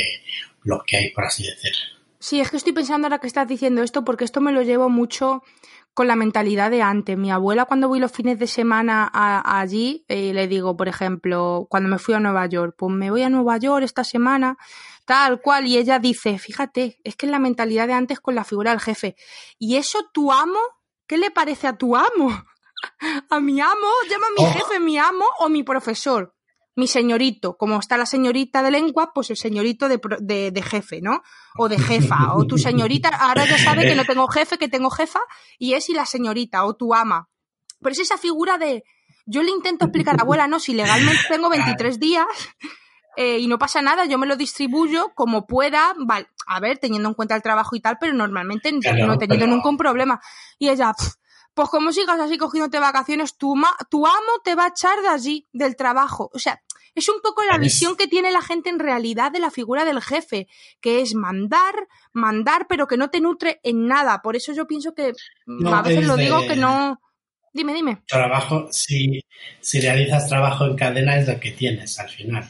lo 0.64 0.82
que 0.88 0.96
hay, 0.96 1.10
por 1.10 1.26
así 1.26 1.44
decirlo. 1.44 1.95
Sí, 2.26 2.40
es 2.40 2.50
que 2.50 2.58
estoy 2.58 2.74
pensando 2.74 3.06
ahora 3.06 3.20
que 3.20 3.28
estás 3.28 3.48
diciendo 3.48 3.84
esto 3.84 4.04
porque 4.04 4.26
esto 4.26 4.42
me 4.42 4.52
lo 4.52 4.64
llevo 4.64 4.90
mucho 4.90 5.44
con 5.94 6.08
la 6.08 6.16
mentalidad 6.16 6.72
de 6.72 6.82
antes. 6.82 7.16
Mi 7.16 7.30
abuela 7.30 7.66
cuando 7.66 7.88
voy 7.88 8.00
los 8.00 8.12
fines 8.12 8.40
de 8.40 8.48
semana 8.48 9.08
a, 9.14 9.38
a 9.48 9.60
allí, 9.60 10.06
eh, 10.08 10.34
le 10.34 10.48
digo, 10.48 10.76
por 10.76 10.88
ejemplo, 10.88 11.68
cuando 11.70 11.88
me 11.88 12.00
fui 12.00 12.16
a 12.16 12.20
Nueva 12.20 12.48
York, 12.48 12.74
pues 12.80 12.92
me 12.92 13.12
voy 13.12 13.22
a 13.22 13.30
Nueva 13.30 13.58
York 13.58 13.84
esta 13.84 14.04
semana, 14.04 14.58
tal 15.06 15.40
cual, 15.40 15.68
y 15.68 15.78
ella 15.78 16.00
dice, 16.00 16.40
fíjate, 16.40 17.00
es 17.04 17.16
que 17.16 17.28
es 17.28 17.32
la 17.32 17.38
mentalidad 17.38 17.86
de 17.86 17.94
antes 17.94 18.20
con 18.20 18.34
la 18.34 18.44
figura 18.44 18.72
del 18.72 18.80
jefe. 18.80 19.16
¿Y 19.60 19.76
eso 19.76 20.10
tu 20.12 20.32
amo? 20.32 20.58
¿Qué 21.06 21.20
le 21.20 21.30
parece 21.30 21.68
a 21.68 21.78
tu 21.78 21.96
amo? 21.96 22.44
a 23.30 23.40
mi 23.40 23.62
amo, 23.62 23.88
llama 24.10 24.26
a 24.26 24.42
mi 24.42 24.48
oh. 24.48 24.52
jefe 24.52 24.80
mi 24.80 24.98
amo 24.98 25.26
o 25.42 25.48
mi 25.48 25.62
profesor 25.62 26.35
mi 26.76 26.88
señorito, 26.88 27.58
como 27.58 27.80
está 27.80 27.98
la 27.98 28.06
señorita 28.06 28.62
de 28.62 28.72
lengua, 28.72 29.14
pues 29.14 29.30
el 29.30 29.38
señorito 29.38 29.88
de, 29.88 30.00
de, 30.20 30.52
de, 30.52 30.62
jefe, 30.62 31.02
¿no? 31.02 31.24
O 31.58 31.70
de 31.70 31.80
jefa, 31.80 32.36
o 32.36 32.46
tu 32.46 32.58
señorita, 32.58 33.10
ahora 33.10 33.46
ya 33.46 33.58
sabe 33.58 33.88
que 33.88 33.96
no 33.96 34.04
tengo 34.04 34.28
jefe, 34.28 34.58
que 34.58 34.68
tengo 34.68 34.90
jefa, 34.90 35.22
y 35.58 35.74
es 35.74 35.90
y 35.90 35.94
la 35.94 36.06
señorita, 36.06 36.66
o 36.66 36.76
tu 36.76 36.94
ama. 36.94 37.30
Pero 37.82 37.94
es 37.94 38.00
esa 38.00 38.18
figura 38.18 38.58
de, 38.58 38.84
yo 39.26 39.42
le 39.42 39.52
intento 39.52 39.86
explicar, 39.86 40.20
abuela, 40.20 40.48
no, 40.48 40.60
si 40.60 40.74
legalmente 40.74 41.22
tengo 41.30 41.50
23 41.50 42.00
días 42.00 42.28
eh, 43.16 43.40
y 43.40 43.48
no 43.48 43.58
pasa 43.58 43.82
nada, 43.82 44.06
yo 44.06 44.18
me 44.18 44.28
lo 44.28 44.36
distribuyo 44.36 45.14
como 45.16 45.48
pueda, 45.48 45.94
vale, 45.98 46.28
a 46.46 46.60
ver, 46.60 46.78
teniendo 46.78 47.08
en 47.08 47.16
cuenta 47.16 47.36
el 47.36 47.42
trabajo 47.42 47.76
y 47.78 47.80
tal, 47.80 47.98
pero 48.00 48.14
normalmente 48.14 48.78
claro, 48.80 49.08
no 49.08 49.14
he 49.14 49.18
tenido 49.18 49.48
nunca 49.48 49.70
un 49.70 49.78
problema. 49.78 50.20
Y 50.60 50.70
ella, 50.70 50.94
pff, 50.94 51.14
pues 51.56 51.70
como 51.70 51.94
sigas 51.94 52.20
así 52.20 52.38
cogiéndote 52.38 52.80
vacaciones, 52.80 53.38
tu, 53.38 53.56
ma 53.56 53.76
tu 53.90 54.06
amo 54.06 54.42
te 54.44 54.56
va 54.56 54.66
a 54.66 54.68
echar 54.68 55.02
de 55.02 55.08
allí, 55.08 55.48
del 55.54 55.78
trabajo. 55.78 56.30
O 56.34 56.40
sea, 56.40 56.62
es 56.96 57.10
un 57.10 57.22
poco 57.22 57.44
la 57.44 57.58
visión 57.58 57.98
que 57.98 58.08
tiene 58.08 58.32
la 58.32 58.42
gente 58.42 58.70
en 58.70 58.80
realidad 58.80 59.32
de 59.32 59.40
la 59.40 59.52
figura 59.52 59.84
del 59.84 60.02
jefe, 60.02 60.48
que 60.80 61.02
es 61.02 61.14
mandar, 61.14 61.76
mandar, 62.14 62.68
pero 62.68 62.88
que 62.88 62.98
no 62.98 63.10
te 63.10 63.20
nutre 63.20 63.60
en 63.64 63.86
nada. 63.86 64.22
Por 64.22 64.38
eso 64.38 64.54
yo 64.54 64.66
pienso 64.66 64.94
que 64.94 65.14
no, 65.46 65.76
a 65.76 65.82
veces 65.82 66.08
lo 66.08 66.16
digo 66.16 66.48
que 66.48 66.56
no. 66.56 67.02
Dime, 67.54 67.74
dime. 67.74 68.02
Trabajo, 68.08 68.68
si, 68.72 69.22
si 69.62 69.82
realizas 69.82 70.28
trabajo 70.28 70.66
en 70.66 70.76
cadena 70.76 71.18
es 71.18 71.28
lo 71.28 71.40
que 71.40 71.52
tienes 71.52 72.00
al 72.00 72.10
final. 72.10 72.50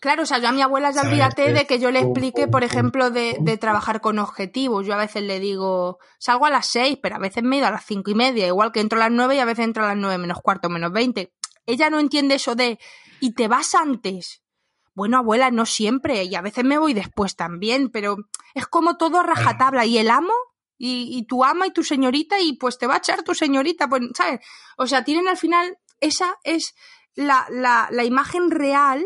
Claro, 0.00 0.24
o 0.24 0.26
sea, 0.26 0.38
yo 0.38 0.48
a 0.48 0.52
mi 0.52 0.60
abuela 0.60 0.90
ya 0.90 1.00
olvídate 1.00 1.52
de 1.52 1.66
que 1.66 1.78
yo 1.78 1.90
le 1.90 2.00
explique, 2.00 2.46
por 2.46 2.62
ejemplo, 2.62 3.10
de, 3.10 3.36
de, 3.40 3.56
trabajar 3.56 4.02
con 4.02 4.18
objetivos. 4.18 4.86
Yo 4.86 4.92
a 4.92 4.98
veces 4.98 5.22
le 5.22 5.40
digo, 5.40 5.98
salgo 6.18 6.44
a 6.44 6.50
las 6.50 6.66
seis, 6.66 6.98
pero 7.00 7.16
a 7.16 7.18
veces 7.18 7.42
me 7.42 7.56
he 7.56 7.58
ido 7.60 7.68
a 7.68 7.70
las 7.70 7.86
cinco 7.86 8.10
y 8.10 8.14
media, 8.14 8.46
igual 8.46 8.70
que 8.70 8.80
entro 8.80 8.98
a 8.98 9.04
las 9.04 9.10
nueve 9.10 9.36
y 9.36 9.38
a 9.38 9.46
veces 9.46 9.64
entro 9.64 9.82
a 9.82 9.88
las 9.88 9.96
nueve 9.96 10.18
menos 10.18 10.42
cuarto, 10.42 10.68
menos 10.68 10.92
veinte. 10.92 11.32
Ella 11.64 11.88
no 11.88 12.00
entiende 12.00 12.34
eso 12.34 12.54
de, 12.54 12.78
y 13.20 13.34
te 13.34 13.48
vas 13.48 13.74
antes. 13.74 14.42
Bueno, 14.94 15.18
abuela, 15.18 15.50
no 15.50 15.66
siempre, 15.66 16.24
y 16.24 16.34
a 16.34 16.40
veces 16.40 16.64
me 16.64 16.78
voy 16.78 16.94
después 16.94 17.34
también, 17.34 17.90
pero 17.90 18.16
es 18.54 18.66
como 18.66 18.96
todo 18.96 19.20
a 19.20 19.22
rajatabla. 19.24 19.86
¿Y 19.86 19.98
el 19.98 20.08
amo? 20.08 20.32
Y, 20.78 21.08
y 21.16 21.26
tu 21.26 21.44
ama 21.44 21.66
y 21.66 21.72
tu 21.72 21.82
señorita, 21.82 22.40
y 22.40 22.54
pues 22.54 22.78
te 22.78 22.86
va 22.86 22.94
a 22.94 22.98
echar 22.98 23.22
tu 23.22 23.34
señorita, 23.34 23.88
pues, 23.88 24.02
¿sabes? 24.14 24.40
O 24.76 24.86
sea, 24.86 25.04
tienen 25.04 25.28
al 25.28 25.36
final, 25.36 25.78
esa 26.00 26.36
es 26.44 26.74
la, 27.14 27.46
la, 27.50 27.88
la 27.90 28.04
imagen 28.04 28.50
real 28.50 29.04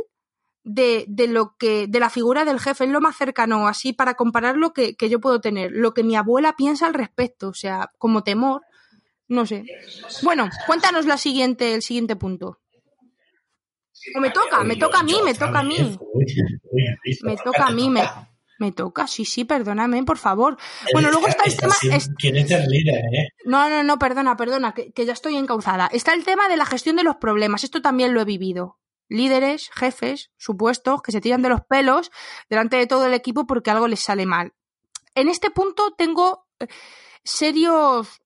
de, 0.65 1.07
de, 1.09 1.29
lo 1.29 1.57
que, 1.57 1.87
de 1.87 2.01
la 2.01 2.11
figura 2.11 2.45
del 2.45 2.61
jefe, 2.61 2.85
es 2.85 2.91
lo 2.91 3.01
más 3.01 3.17
cercano, 3.17 3.67
así 3.67 3.93
para 3.93 4.15
comparar 4.15 4.57
lo 4.57 4.73
que, 4.73 4.97
que 4.97 5.09
yo 5.09 5.21
puedo 5.21 5.41
tener, 5.41 5.71
lo 5.73 5.95
que 5.95 6.03
mi 6.03 6.17
abuela 6.17 6.57
piensa 6.57 6.87
al 6.87 6.95
respecto, 6.95 7.49
o 7.49 7.55
sea, 7.55 7.91
como 7.99 8.23
temor, 8.23 8.63
no 9.29 9.47
sé. 9.47 9.65
Bueno, 10.23 10.49
cuéntanos 10.67 11.07
la 11.07 11.17
siguiente, 11.17 11.75
el 11.75 11.83
siguiente 11.83 12.17
punto. 12.17 12.59
O 14.17 14.21
me 14.21 14.31
toca, 14.31 14.65
me 14.65 14.77
toca 14.77 15.01
a 15.01 15.03
mí, 15.03 15.17
me 15.25 15.35
toca 15.35 15.59
a 15.61 15.63
mí. 15.63 15.99
Me 17.23 17.37
toca 17.37 17.67
a 17.67 17.71
mí, 17.71 17.91
me, 17.91 18.03
me 18.59 18.73
toca, 18.73 19.07
sí, 19.07 19.25
sí, 19.25 19.45
perdóname, 19.45 20.03
por 20.05 20.19
favor. 20.19 20.57
Bueno, 20.93 21.11
luego 21.11 21.29
está 21.29 21.45
el 21.45 21.57
tema. 21.57 21.75
Quieres 22.19 22.49
ser 22.49 22.67
líder, 22.69 23.05
¿eh? 23.13 23.29
No, 23.45 23.69
no, 23.69 23.83
no, 23.83 23.99
perdona, 23.99 24.37
perdona, 24.37 24.73
que, 24.73 24.93
que 24.93 25.07
ya 25.07 25.13
estoy 25.13 25.37
encauzada. 25.37 25.89
Está 25.93 26.15
el 26.15 26.25
tema 26.25 26.49
de 26.49 26.57
la 26.57 26.67
gestión 26.67 26.97
de 26.97 27.05
los 27.05 27.17
problemas. 27.17 27.65
Esto 27.65 27.83
también 27.83 28.15
lo 28.15 28.21
he 28.21 28.25
vivido 28.25 28.79
líderes, 29.09 29.71
jefes, 29.73 30.31
supuestos, 30.37 31.03
que 31.03 31.13
se 31.13 31.21
tiran 31.21 31.43
de 31.43 31.49
los 31.49 31.63
pelos 31.63 32.11
delante 32.49 32.77
de 32.77 32.87
todo 32.87 33.07
el 33.07 33.15
equipo 33.15 33.47
porque 33.47 33.71
algo 33.71 33.89
les 33.89 34.01
sale 34.01 34.27
mal. 34.27 34.55
En 35.15 35.29
este 35.29 35.51
punto 35.51 35.95
tengo 35.97 36.47
eh, 36.61 36.69
serios 37.25 38.21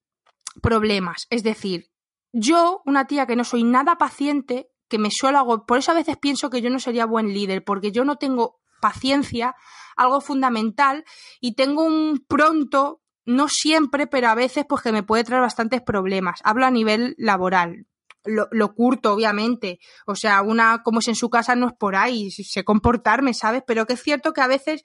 problemas. 0.60 1.26
Es 1.30 1.42
decir, 1.42 1.90
yo, 2.32 2.82
una 2.84 3.06
tía 3.06 3.26
que 3.26 3.36
no 3.36 3.44
soy 3.44 3.64
nada 3.64 3.96
paciente, 3.96 4.70
que 4.92 4.98
me 4.98 5.08
suelo 5.10 5.38
hago, 5.38 5.64
por 5.64 5.78
eso 5.78 5.90
a 5.90 5.94
veces 5.94 6.18
pienso 6.18 6.50
que 6.50 6.60
yo 6.60 6.68
no 6.68 6.78
sería 6.78 7.06
buen 7.06 7.32
líder, 7.32 7.64
porque 7.64 7.92
yo 7.92 8.04
no 8.04 8.16
tengo 8.16 8.60
paciencia, 8.82 9.56
algo 9.96 10.20
fundamental, 10.20 11.04
y 11.40 11.54
tengo 11.54 11.82
un 11.82 12.22
pronto, 12.28 13.00
no 13.24 13.48
siempre, 13.48 14.06
pero 14.06 14.28
a 14.28 14.34
veces, 14.34 14.66
pues 14.68 14.82
que 14.82 14.92
me 14.92 15.02
puede 15.02 15.24
traer 15.24 15.40
bastantes 15.40 15.80
problemas. 15.80 16.40
Hablo 16.44 16.66
a 16.66 16.70
nivel 16.70 17.14
laboral 17.16 17.86
lo, 18.26 18.48
lo, 18.50 18.74
curto, 18.74 19.14
obviamente. 19.14 19.80
O 20.06 20.14
sea, 20.14 20.42
una 20.42 20.82
como 20.82 20.98
es 20.98 21.08
en 21.08 21.14
su 21.14 21.30
casa 21.30 21.56
no 21.56 21.68
es 21.68 21.72
por 21.72 21.96
ahí, 21.96 22.30
sé 22.30 22.64
comportarme, 22.64 23.32
¿sabes? 23.32 23.62
Pero 23.66 23.86
que 23.86 23.94
es 23.94 24.02
cierto 24.02 24.34
que 24.34 24.42
a 24.42 24.46
veces, 24.46 24.84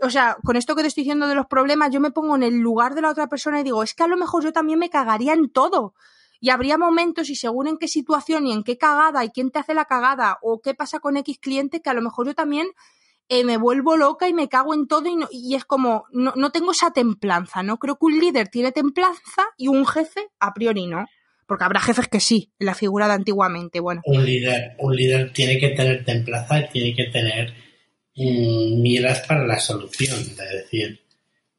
o 0.00 0.10
sea, 0.10 0.36
con 0.44 0.54
esto 0.54 0.76
que 0.76 0.82
te 0.82 0.88
estoy 0.88 1.02
diciendo 1.02 1.26
de 1.26 1.34
los 1.34 1.46
problemas, 1.46 1.90
yo 1.90 1.98
me 1.98 2.12
pongo 2.12 2.36
en 2.36 2.44
el 2.44 2.58
lugar 2.58 2.94
de 2.94 3.02
la 3.02 3.10
otra 3.10 3.26
persona 3.26 3.60
y 3.60 3.64
digo, 3.64 3.82
es 3.82 3.94
que 3.94 4.04
a 4.04 4.08
lo 4.08 4.16
mejor 4.16 4.44
yo 4.44 4.52
también 4.52 4.78
me 4.78 4.90
cagaría 4.90 5.32
en 5.32 5.50
todo. 5.50 5.94
Y 6.40 6.50
habría 6.50 6.78
momentos 6.78 7.28
y 7.28 7.36
según 7.36 7.68
en 7.68 7.76
qué 7.76 7.86
situación 7.86 8.46
y 8.46 8.52
en 8.52 8.62
qué 8.62 8.78
cagada 8.78 9.24
y 9.24 9.30
quién 9.30 9.50
te 9.50 9.58
hace 9.58 9.74
la 9.74 9.84
cagada 9.84 10.38
o 10.42 10.60
qué 10.60 10.74
pasa 10.74 10.98
con 10.98 11.16
X 11.18 11.38
cliente 11.38 11.80
que 11.80 11.90
a 11.90 11.94
lo 11.94 12.02
mejor 12.02 12.26
yo 12.26 12.34
también 12.34 12.68
eh, 13.28 13.44
me 13.44 13.58
vuelvo 13.58 13.96
loca 13.96 14.28
y 14.28 14.32
me 14.32 14.48
cago 14.48 14.74
en 14.74 14.88
todo 14.88 15.08
y, 15.08 15.16
no, 15.16 15.28
y 15.30 15.54
es 15.54 15.64
como, 15.64 16.06
no, 16.12 16.32
no 16.36 16.50
tengo 16.50 16.72
esa 16.72 16.92
templanza, 16.92 17.62
¿no? 17.62 17.78
Creo 17.78 17.96
que 17.96 18.06
un 18.06 18.18
líder 18.18 18.48
tiene 18.48 18.72
templanza 18.72 19.44
y 19.56 19.68
un 19.68 19.86
jefe 19.86 20.28
a 20.38 20.52
priori 20.54 20.86
no 20.86 21.06
porque 21.50 21.64
habrá 21.64 21.80
jefes 21.80 22.06
que 22.06 22.20
sí, 22.20 22.52
en 22.60 22.66
la 22.66 22.76
figura 22.76 23.08
de 23.08 23.14
antiguamente, 23.14 23.80
bueno. 23.80 24.02
Un 24.04 24.24
líder, 24.24 24.76
un 24.78 24.94
líder 24.94 25.32
tiene 25.32 25.58
que 25.58 25.70
tener 25.70 26.04
templaza 26.04 26.60
y 26.60 26.68
tiene 26.68 26.94
que 26.94 27.06
tener 27.06 27.52
mmm, 28.14 28.80
miras 28.80 29.26
para 29.26 29.44
la 29.44 29.58
solución, 29.58 30.20
es 30.20 30.36
decir. 30.36 31.00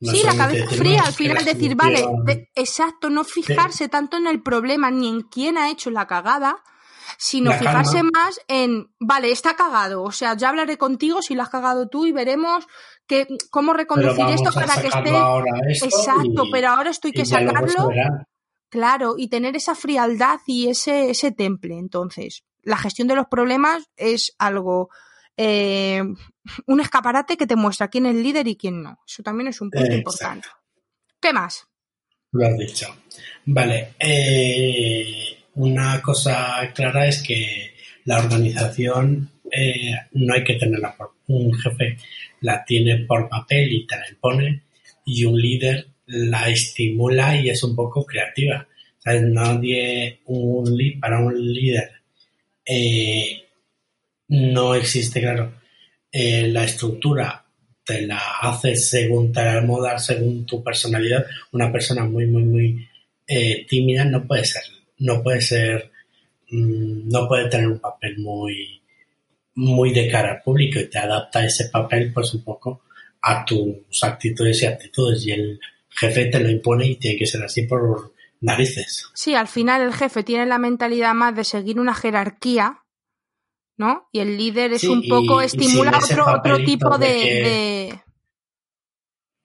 Sí, 0.02 0.24
la 0.24 0.36
cabeza 0.36 0.68
fría, 0.68 1.04
al 1.06 1.14
final 1.14 1.46
decir, 1.46 1.76
vale, 1.76 2.04
de, 2.26 2.50
exacto, 2.56 3.10
no 3.10 3.24
fijarse 3.24 3.88
tanto 3.88 4.18
en 4.18 4.26
el 4.26 4.42
problema 4.42 4.90
ni 4.90 5.08
en 5.08 5.22
quién 5.22 5.58
ha 5.58 5.70
hecho 5.70 5.92
la 5.92 6.08
cagada, 6.08 6.64
sino 7.18 7.52
la 7.52 7.60
fijarse 7.60 7.98
calma. 7.98 8.10
más 8.12 8.42
en, 8.48 8.88
vale, 9.00 9.32
está 9.32 9.56
cagado, 9.56 10.02
o 10.02 10.12
sea, 10.12 10.36
ya 10.36 10.50
hablaré 10.50 10.78
contigo 10.78 11.22
si 11.22 11.36
lo 11.36 11.44
has 11.44 11.50
cagado 11.50 11.88
tú 11.88 12.08
y 12.08 12.12
veremos 12.12 12.66
que, 13.06 13.28
cómo 13.52 13.74
reconducir 13.74 14.26
esto 14.26 14.52
para 14.52 14.82
que 14.82 14.88
esté. 14.88 15.86
Exacto, 15.86 16.46
pero 16.52 16.70
ahora 16.70 16.90
esto 16.90 17.08
hay 17.08 17.14
que 17.14 17.26
sacarlo. 17.26 17.90
Claro, 18.70 19.16
y 19.18 19.28
tener 19.28 19.58
esa 19.58 19.76
frialdad 19.76 20.40
y 20.48 20.70
ese, 20.70 21.10
ese 21.10 21.34
temple. 21.34 21.78
Entonces, 21.78 22.46
la 22.64 22.78
gestión 22.78 23.10
de 23.10 23.16
los 23.16 23.28
problemas 23.28 23.84
es 23.98 24.34
algo, 24.40 24.90
eh, 25.44 26.04
un 26.68 26.80
escaparate 26.80 27.36
que 27.36 27.48
te 27.48 27.56
muestra 27.56 27.88
quién 27.88 28.06
es 28.06 28.16
líder 28.16 28.48
y 28.48 28.56
quién 28.56 28.84
no. 28.84 29.00
Eso 29.08 29.24
también 29.24 29.48
es 29.48 29.60
un 29.60 29.72
punto 29.72 29.86
Exacto. 29.86 29.98
importante. 29.98 30.48
¿Qué 31.20 31.34
más? 31.34 31.68
Lo 32.32 32.46
has 32.46 32.58
dicho. 32.58 32.96
Vale. 33.46 33.94
Eh, 34.00 35.38
una 35.56 36.00
cosa 36.00 36.72
clara 36.76 37.08
es 37.08 37.24
que 37.24 37.74
la 38.06 38.20
organización 38.20 39.32
eh, 39.52 39.96
no 40.12 40.36
hay 40.36 40.44
que 40.44 40.56
tenerla 40.56 40.96
por 40.96 41.14
un 41.28 41.52
jefe, 41.56 41.98
la 42.42 42.64
tiene 42.64 43.06
por 43.08 43.28
papel 43.28 43.72
y 43.72 43.88
te 43.88 43.98
la 43.98 44.10
impone, 44.10 44.64
y 45.06 45.26
un 45.26 45.42
líder 45.42 45.88
la 46.06 46.50
estimula 46.50 47.36
y 47.36 47.50
es 47.50 47.64
un 47.64 47.76
poco 47.76 48.06
creativa. 48.06 48.68
¿Sabes? 49.00 49.24
Nadie, 49.24 50.20
un, 50.26 51.00
para 51.00 51.20
un 51.20 51.54
líder, 51.54 51.90
eh, 52.64 53.42
no 54.32 54.76
existe, 54.76 55.20
claro, 55.20 55.54
eh, 56.12 56.48
la 56.48 56.64
estructura 56.64 57.46
te 57.84 58.08
la 58.08 58.22
haces 58.42 58.90
según 58.90 59.34
te 59.34 59.44
la 59.44 59.62
moda, 59.62 60.00
según 60.00 60.46
tu 60.46 60.64
personalidad. 60.64 61.26
Una 61.52 61.72
persona 61.72 62.06
muy, 62.06 62.26
muy, 62.28 62.44
muy 62.44 62.88
eh, 63.28 63.66
tímida 63.68 64.06
no 64.06 64.26
puede 64.26 64.46
ser, 64.46 64.64
no 65.00 65.22
puede 65.22 65.42
ser, 65.42 65.92
mm, 66.50 67.10
no 67.10 67.28
puede 67.28 67.50
tener 67.50 67.68
un 67.68 67.80
papel 67.80 68.20
muy, 68.20 68.82
muy 69.56 69.94
de 69.94 70.08
cara 70.08 70.32
al 70.32 70.42
público 70.42 70.80
y 70.80 70.90
te 70.90 71.00
adapta 71.00 71.46
ese 71.46 71.68
papel 71.68 72.14
pues 72.14 72.34
un 72.34 72.44
poco 72.44 72.84
a 73.22 73.44
tus 73.44 74.02
actitudes 74.02 74.62
y 74.62 74.66
actitudes 74.66 75.26
y 75.26 75.32
el 75.32 75.60
jefe 75.90 76.28
te 76.28 76.40
lo 76.40 76.50
impone 76.50 76.88
y 76.88 76.96
tiene 76.96 77.18
que 77.18 77.28
ser 77.28 77.44
así 77.44 77.64
por 77.64 78.14
narices. 78.40 79.10
Sí, 79.14 79.36
al 79.36 79.50
final 79.50 79.82
el 79.82 79.94
jefe 79.94 80.24
tiene 80.24 80.46
la 80.46 80.58
mentalidad 80.58 81.14
más 81.14 81.36
de 81.36 81.44
seguir 81.44 81.80
una 81.82 81.94
jerarquía, 81.94 82.80
¿no? 83.82 84.08
Y 84.12 84.20
el 84.20 84.38
líder 84.38 84.74
es 84.74 84.84
un 84.84 85.02
poco, 85.08 85.42
estimula 85.42 85.98
otro, 85.98 86.24
otro 86.36 86.64
tipo 86.64 87.00
de, 87.00 88.00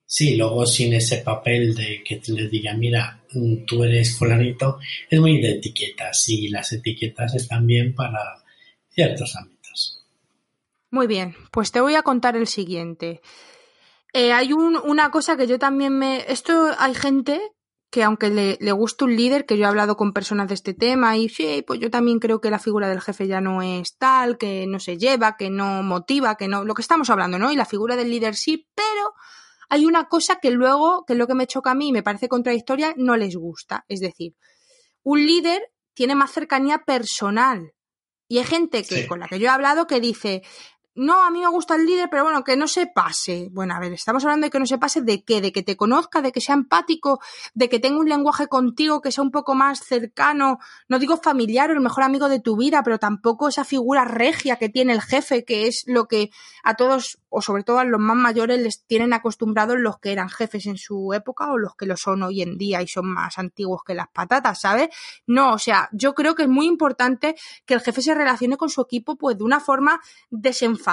Sí, 0.05 0.37
luego 0.37 0.67
sin 0.67 0.93
ese 0.93 1.17
papel 1.19 1.75
de 1.75 2.03
que 2.05 2.17
te 2.17 2.33
le 2.33 2.47
diga, 2.49 2.75
mira, 2.75 3.23
mm, 3.33 3.65
tú 3.65 3.83
eres 3.83 4.17
fulanito, 4.17 4.79
es 5.09 5.19
muy 5.19 5.41
de 5.41 5.53
etiquetas 5.53 6.29
y 6.29 6.49
las 6.49 6.71
etiquetas 6.73 7.35
están 7.35 7.67
bien 7.67 7.95
para 7.95 8.21
ciertos 8.91 9.35
ámbitos. 9.37 10.05
Muy 10.91 11.07
bien, 11.07 11.35
pues 11.51 11.73
te 11.73 11.81
voy 11.81 11.95
a 11.95 12.03
contar 12.03 12.37
el 12.37 12.47
siguiente. 12.47 13.23
Eh, 14.13 14.33
hay 14.33 14.53
una 14.53 15.11
cosa 15.11 15.37
que 15.39 15.47
yo 15.47 15.59
también 15.59 15.99
me... 15.99 16.31
Esto 16.31 16.75
hay 16.79 16.95
gente 16.95 17.41
que 17.91 18.03
aunque 18.03 18.31
le, 18.31 18.59
le 18.61 18.73
gusta 18.73 19.05
un 19.05 19.17
líder, 19.17 19.47
que 19.47 19.57
yo 19.57 19.65
he 19.65 19.69
hablado 19.69 19.97
con 19.97 20.13
personas 20.13 20.49
de 20.49 20.55
este 20.55 20.75
tema 20.75 21.17
y 21.17 21.29
sí, 21.29 21.65
pues 21.67 21.81
yo 21.81 21.91
también 21.91 22.19
creo 22.19 22.41
que 22.41 22.51
la 22.51 22.59
figura 22.59 22.89
del 22.89 23.01
jefe 23.01 23.27
ya 23.27 23.41
no 23.41 23.63
es 23.63 23.97
tal, 23.97 24.39
que 24.39 24.67
no 24.67 24.81
se 24.81 24.99
lleva, 24.99 25.37
que 25.37 25.51
no 25.51 25.83
motiva, 25.83 26.37
que 26.37 26.49
no... 26.49 26.65
Lo 26.65 26.75
que 26.75 26.83
estamos 26.83 27.11
hablando, 27.11 27.39
¿no? 27.39 27.53
Y 27.53 27.57
la 27.57 27.65
figura 27.65 27.97
del 27.97 28.11
líder 28.11 28.35
sí, 28.35 28.69
pero 28.75 29.15
hay 29.69 29.85
una 29.85 30.09
cosa 30.09 30.37
que 30.41 30.51
luego, 30.51 31.05
que 31.07 31.15
es 31.15 31.19
lo 31.19 31.27
que 31.27 31.35
me 31.35 31.47
choca 31.47 31.73
a 31.73 31.75
mí 31.75 31.89
y 31.89 31.93
me 31.93 32.03
parece 32.03 32.29
contradictoria, 32.29 32.95
no 32.97 33.17
les 33.17 33.37
gusta. 33.37 33.85
Es 33.89 34.01
decir, 34.01 34.35
un 35.03 35.25
líder 35.25 35.63
tiene 35.95 36.15
más 36.15 36.33
cercanía 36.33 36.79
personal. 36.79 37.73
Y 38.29 38.39
hay 38.39 38.45
gente 38.45 38.83
que, 38.83 39.07
con 39.07 39.21
la 39.21 39.29
que 39.29 39.39
yo 39.39 39.47
he 39.47 39.51
hablado 39.51 39.87
que 39.87 40.01
dice, 40.01 40.43
no, 40.97 41.23
a 41.23 41.31
mí 41.31 41.41
me 41.41 41.49
gusta 41.49 41.77
el 41.77 41.85
líder, 41.85 42.09
pero 42.11 42.25
bueno, 42.25 42.43
que 42.43 42.57
no 42.57 42.67
se 42.67 42.87
pase. 42.87 43.51
Bueno, 43.53 43.75
a 43.75 43.79
ver, 43.79 43.93
estamos 43.93 44.25
hablando 44.25 44.47
de 44.47 44.51
que 44.51 44.59
no 44.59 44.65
se 44.65 44.79
pase 44.79 45.03
de 45.03 45.23
qué, 45.23 45.43
de 45.43 45.53
que 45.53 45.63
te 45.63 45.77
conozca, 45.77 46.23
de 46.23 46.33
que 46.33 46.41
sea 46.41 46.55
empático, 46.55 47.21
de 47.53 47.69
que 47.69 47.79
tenga 47.79 47.99
un 47.99 48.09
lenguaje 48.09 48.47
contigo 48.47 49.03
que 49.03 49.13
sea 49.13 49.23
un 49.23 49.31
poco 49.31 49.55
más 49.55 49.81
cercano, 49.81 50.59
no 50.89 50.99
digo 50.99 51.19
familiar 51.19 51.69
o 51.69 51.75
el 51.75 51.81
mejor 51.81 52.03
amigo 52.03 52.31
de 52.31 52.41
tu 52.41 52.57
vida, 52.57 52.83
pero 52.83 52.99
tampoco 52.99 53.49
esa 53.49 53.65
figura 53.65 54.07
regia 54.07 54.57
que 54.57 54.71
tiene 54.71 54.95
el 54.95 55.03
jefe, 55.03 55.45
que 55.45 55.67
es 55.67 55.85
lo 55.87 56.09
que 56.09 56.31
a 56.65 56.75
todos, 56.75 57.19
o 57.29 57.43
sobre 57.43 57.63
todo 57.63 57.79
a 57.79 57.85
los 57.85 58.01
más 58.01 58.17
mayores, 58.17 58.59
les 58.59 58.87
tienen 58.87 59.13
acostumbrados 59.13 59.77
los 59.79 59.99
que 59.99 60.13
eran 60.13 60.31
jefes 60.31 60.65
en 60.65 60.79
su 60.79 61.13
época 61.13 61.53
o 61.53 61.59
los 61.59 61.77
que 61.77 61.85
lo 61.85 61.99
son 61.99 62.23
hoy 62.23 62.41
en 62.41 62.57
día 62.57 62.81
y 62.81 62.89
son 62.89 63.07
más 63.07 63.37
antiguos 63.39 63.83
que 63.85 63.95
las 63.95 64.09
patatas, 64.09 64.63
¿sabes? 64.63 64.89
No, 65.27 65.53
o 65.53 65.59
sea, 65.59 65.91
yo 65.93 66.15
creo 66.15 66.35
que 66.35 66.45
es 66.45 66.49
muy 66.49 66.67
importante 66.67 67.37
que 67.67 67.75
el 67.75 67.81
jefe 67.81 68.01
se 68.01 68.15
relacione 68.15 68.57
con 68.57 68.71
su 68.71 68.81
equipo 68.81 69.17
pues 69.17 69.37
de 69.37 69.45
una 69.45 69.61
forma 69.61 70.01
desenfadada 70.31 70.86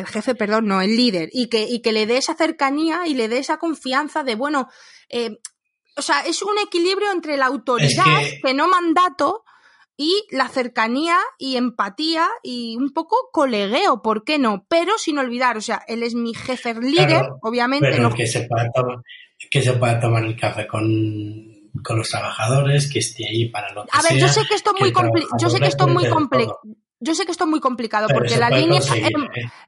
el 0.00 0.06
jefe, 0.06 0.34
perdón, 0.34 0.66
no, 0.66 0.80
el 0.80 0.96
líder. 0.96 1.30
Y 1.32 1.48
que, 1.48 1.62
y 1.62 1.80
que 1.80 1.92
le 1.92 2.06
dé 2.06 2.16
esa 2.16 2.34
cercanía 2.34 3.06
y 3.06 3.14
le 3.14 3.28
dé 3.28 3.38
esa 3.38 3.58
confianza 3.58 4.22
de, 4.24 4.34
bueno, 4.34 4.68
eh, 5.08 5.38
o 5.96 6.02
sea, 6.02 6.20
es 6.20 6.42
un 6.42 6.58
equilibrio 6.58 7.10
entre 7.12 7.36
la 7.36 7.46
autoridad, 7.46 8.22
que... 8.42 8.54
no 8.54 8.68
mandato, 8.68 9.44
y 9.96 10.24
la 10.30 10.48
cercanía 10.48 11.18
y 11.38 11.56
empatía 11.56 12.26
y 12.42 12.76
un 12.76 12.92
poco 12.92 13.16
colegueo, 13.32 14.00
¿por 14.00 14.24
qué 14.24 14.38
no? 14.38 14.64
Pero 14.68 14.96
sin 14.96 15.18
olvidar, 15.18 15.58
o 15.58 15.60
sea, 15.60 15.82
él 15.88 16.02
es 16.02 16.14
mi 16.14 16.32
jefe 16.32 16.74
líder, 16.74 17.28
obviamente. 17.42 17.90
Pero 17.90 18.14
que, 18.14 18.26
se 18.26 18.46
pueda 18.46 18.70
tomar, 18.72 18.96
que 19.50 19.60
se 19.60 19.74
pueda 19.74 20.00
tomar 20.00 20.24
el 20.24 20.36
café 20.36 20.66
con, 20.66 20.88
con 21.84 21.98
los 21.98 22.08
trabajadores, 22.08 22.90
que 22.90 23.00
esté 23.00 23.28
ahí 23.28 23.50
para 23.50 23.74
lo 23.74 23.84
que 23.84 23.90
A 23.92 24.00
ver, 24.00 24.18
yo 24.18 24.28
sé 24.28 24.40
que 24.48 24.54
esto 24.54 24.72
es 24.74 24.80
muy 24.80 24.92
complicado, 24.92 25.36
yo 25.38 25.50
sé 25.50 25.60
que 25.60 25.68
esto 25.68 25.86
es 25.86 25.92
muy 25.92 26.08
complicado 26.08 26.60
yo 27.02 27.14
sé 27.14 27.24
que 27.24 27.32
esto 27.32 27.44
es 27.44 27.50
muy 27.50 27.60
complicado 27.60 28.08
porque 28.12 28.36
la 28.36 28.50
línea, 28.50 28.78
es, 28.78 28.90
¿eh? 28.92 29.10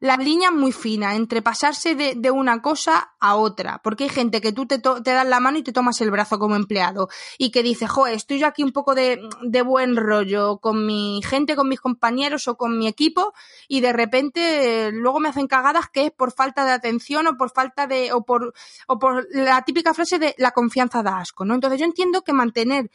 la 0.01 0.18
línea 0.18 0.51
muy 0.51 0.71
fina 0.71 1.14
entre 1.16 1.40
pasarse 1.40 1.95
de, 1.95 2.31
una 2.31 2.61
cosa 2.61 3.12
a 3.21 3.37
otra. 3.37 3.81
Porque 3.83 4.05
hay 4.05 4.11
gente 4.11 4.42
que 4.42 4.53
tú 4.53 4.66
te, 4.66 4.79
te 4.79 5.11
das 5.12 5.27
la 5.27 5.40
mano 5.40 5.57
y 5.57 5.62
te 5.62 5.73
tomas 5.73 6.01
el 6.03 6.11
brazo 6.11 6.38
como 6.38 6.57
empleado 6.57 7.09
y 7.38 7.51
que 7.51 7.62
dice, 7.62 7.87
joder, 7.87 8.14
estoy 8.14 8.38
yo 8.38 8.47
aquí 8.47 8.62
un 8.62 8.73
poco 8.73 8.95
de, 8.95 9.21
de, 9.42 9.62
buen 9.62 9.97
rollo 9.97 10.59
con 10.59 10.85
mi 10.87 11.23
gente, 11.25 11.57
con 11.57 11.68
mis 11.68 11.81
compañeros 11.81 12.49
o 12.49 12.57
con 12.57 12.79
mi 12.79 12.87
equipo 12.87 13.33
y 13.66 13.81
de 13.81 13.95
repente 13.95 14.90
luego 14.92 15.18
me 15.18 15.31
hacen 15.31 15.47
cagadas 15.47 15.88
que 15.88 16.07
es 16.07 16.11
por 16.11 16.33
falta 16.33 16.66
de 16.66 16.73
atención 16.73 17.27
o 17.27 17.37
por 17.38 17.51
falta 17.51 17.87
de, 17.87 18.12
o 18.12 18.25
por, 18.25 18.53
o 18.87 18.99
por 18.99 19.27
la 19.33 19.62
típica 19.62 19.95
frase 19.95 20.18
de 20.18 20.35
la 20.37 20.51
confianza 20.51 21.03
da 21.03 21.18
asco, 21.18 21.47
¿no? 21.47 21.55
Entonces 21.55 21.81
yo 21.81 21.87
entiendo 21.87 22.23
que 22.23 22.35
mantener 22.35 22.90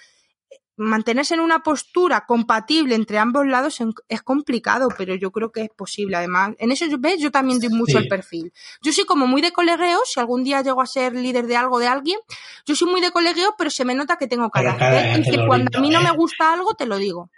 mantenerse 0.77 1.33
en 1.33 1.39
una 1.39 1.63
postura 1.63 2.25
compatible 2.25 2.95
entre 2.95 3.17
ambos 3.17 3.45
lados 3.47 3.79
es 4.07 4.21
complicado, 4.21 4.87
pero 4.97 5.15
yo 5.15 5.31
creo 5.31 5.51
que 5.51 5.63
es 5.63 5.69
posible. 5.69 6.17
Además, 6.17 6.51
en 6.59 6.71
eso 6.71 6.85
ves, 6.99 7.19
yo 7.19 7.31
también 7.31 7.59
doy 7.59 7.69
mucho 7.69 7.97
el 7.97 8.07
perfil. 8.07 8.53
Yo 8.81 8.93
soy 8.93 9.05
como 9.05 9.25
muy 9.27 9.41
de 9.41 9.51
colegueo, 9.51 9.99
si 10.05 10.19
algún 10.19 10.43
día 10.43 10.61
llego 10.61 10.81
a 10.81 10.85
ser 10.85 11.13
líder 11.13 11.47
de 11.47 11.57
algo 11.57 11.79
de 11.79 11.87
alguien, 11.87 12.19
yo 12.65 12.75
soy 12.75 12.89
muy 12.89 13.01
de 13.01 13.11
colegueo, 13.11 13.55
pero 13.57 13.71
se 13.71 13.85
me 13.85 13.95
nota 13.95 14.17
que 14.17 14.27
tengo 14.27 14.49
carácter. 14.51 15.19
Y 15.19 15.23
que 15.23 15.45
cuando 15.47 15.75
a 15.77 15.81
mí 15.81 15.89
no 15.89 16.01
me 16.01 16.09
¿eh? 16.09 16.15
gusta 16.15 16.53
algo, 16.53 16.75
te 16.75 16.85
lo 16.85 16.97
digo. 16.97 17.31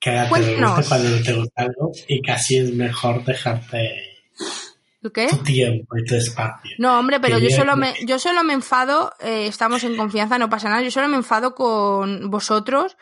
Que 0.00 0.26
cuando 0.28 0.48
no 0.56 1.22
te 1.22 1.34
gusta 1.34 1.62
algo 1.62 1.92
y 2.08 2.20
casi 2.20 2.56
es 2.56 2.72
mejor 2.72 3.24
dejarte 3.24 4.09
¿Qué? 5.08 5.28
Tu 5.28 5.38
tiempo 5.38 5.96
y 5.96 6.04
tu 6.04 6.14
espacio. 6.14 6.76
No, 6.78 6.98
hombre, 6.98 7.20
pero 7.20 7.38
yo 7.38 7.48
solo, 7.48 7.74
me, 7.74 7.94
yo 8.06 8.18
solo 8.18 8.44
me 8.44 8.52
enfado, 8.52 9.12
eh, 9.20 9.46
estamos 9.46 9.82
en 9.84 9.96
confianza, 9.96 10.38
no 10.38 10.50
pasa 10.50 10.68
nada, 10.68 10.82
yo 10.82 10.90
solo 10.90 11.08
me 11.08 11.16
enfado 11.16 11.54
con 11.54 12.28
vosotros, 12.28 12.98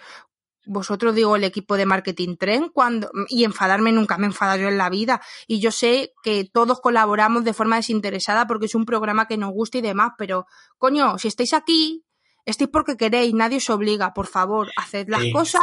vosotros 0.69 1.15
digo 1.15 1.35
el 1.35 1.45
equipo 1.45 1.77
de 1.77 1.87
marketing 1.87 2.37
tren 2.37 2.69
cuando 2.69 3.11
y 3.29 3.45
enfadarme 3.45 3.91
nunca 3.91 4.19
me 4.19 4.27
enfado 4.27 4.57
yo 4.59 4.69
en 4.69 4.79
la 4.79 4.91
vida 4.91 5.21
y 5.47 5.61
yo 5.61 5.73
sé 5.73 6.13
que 6.23 6.45
todos 6.45 6.81
colaboramos 6.81 7.43
de 7.43 7.55
forma 7.55 7.77
desinteresada 7.77 8.47
porque 8.47 8.67
es 8.67 8.75
un 8.75 8.85
programa 8.85 9.27
que 9.27 9.39
nos 9.39 9.51
gusta 9.51 9.79
y 9.79 9.81
demás 9.81 10.13
pero 10.19 10.47
coño 10.77 11.19
si 11.19 11.29
estáis 11.29 11.55
aquí 11.55 12.05
estáis 12.51 12.71
porque 12.71 12.97
queréis, 12.97 13.35
nadie 13.35 13.59
os 13.59 13.69
obliga, 13.71 14.15
por 14.15 14.27
favor, 14.27 14.71
haced 14.77 15.09
las 15.09 15.23
cosas 15.33 15.63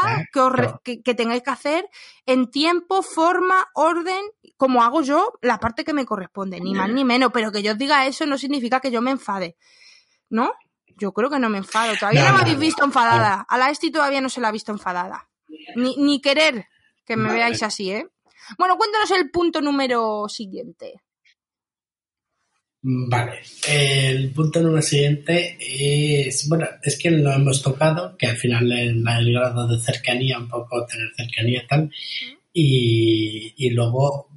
que, 0.83 1.01
que, 1.01 1.15
tengáis 1.15 1.41
que 1.41 1.49
hacer 1.49 1.89
en 2.25 2.51
tiempo, 2.51 3.01
forma, 3.01 3.67
orden, 3.73 4.21
como 4.55 4.83
hago 4.83 5.01
yo, 5.01 5.33
la 5.41 5.59
parte 5.59 5.83
que 5.83 5.93
me 5.93 6.05
corresponde, 6.05 6.59
ni 6.59 6.73
más 6.73 6.89
ni 6.89 7.03
menos, 7.03 7.31
pero 7.33 7.51
que 7.51 7.63
yo 7.63 7.71
os 7.73 7.77
diga 7.77 8.05
eso 8.05 8.25
no 8.25 8.37
significa 8.37 8.79
que 8.79 8.91
yo 8.91 9.01
me 9.01 9.11
enfade, 9.11 9.57
¿no? 10.29 10.53
Yo 10.97 11.11
creo 11.11 11.29
que 11.29 11.39
no 11.39 11.49
me 11.49 11.57
enfado, 11.57 11.93
todavía 11.99 12.29
no, 12.29 12.35
me 12.35 12.41
habéis 12.41 12.59
visto 12.59 12.85
enfadada, 12.85 13.45
a 13.49 13.57
la 13.57 13.69
Esti 13.71 13.91
todavía 13.91 14.21
no 14.21 14.29
se 14.29 14.39
la 14.39 14.49
ha 14.49 14.51
visto 14.51 14.71
enfadada, 14.71 15.27
ni, 15.75 15.95
ni 15.97 16.21
querer 16.21 16.67
que 17.03 17.17
me 17.17 17.31
veáis 17.31 17.63
así, 17.63 17.91
¿eh? 17.91 18.07
Bueno, 18.57 18.77
cuéntanos 18.77 19.09
el 19.11 19.31
punto 19.31 19.59
número 19.59 20.29
siguiente. 20.29 21.01
Vale, 22.87 23.39
el 23.67 24.29
punto 24.29 24.61
número 24.61 24.83
siguiente 24.83 25.57
es, 25.59 26.47
bueno, 26.47 26.67
es 26.83 26.99
que 26.99 27.09
lo 27.09 27.31
hemos 27.31 27.63
tocado, 27.63 28.15
que 28.15 28.27
al 28.27 28.37
final 28.37 28.71
el, 28.71 29.03
el 29.03 29.33
grado 29.33 29.67
de 29.67 29.79
cercanía, 29.79 30.37
un 30.37 30.47
poco 30.47 30.85
tener 30.85 31.07
cercanía 31.17 31.63
y 31.63 31.67
tal, 31.67 31.91
y, 32.53 33.69
luego 33.71 34.27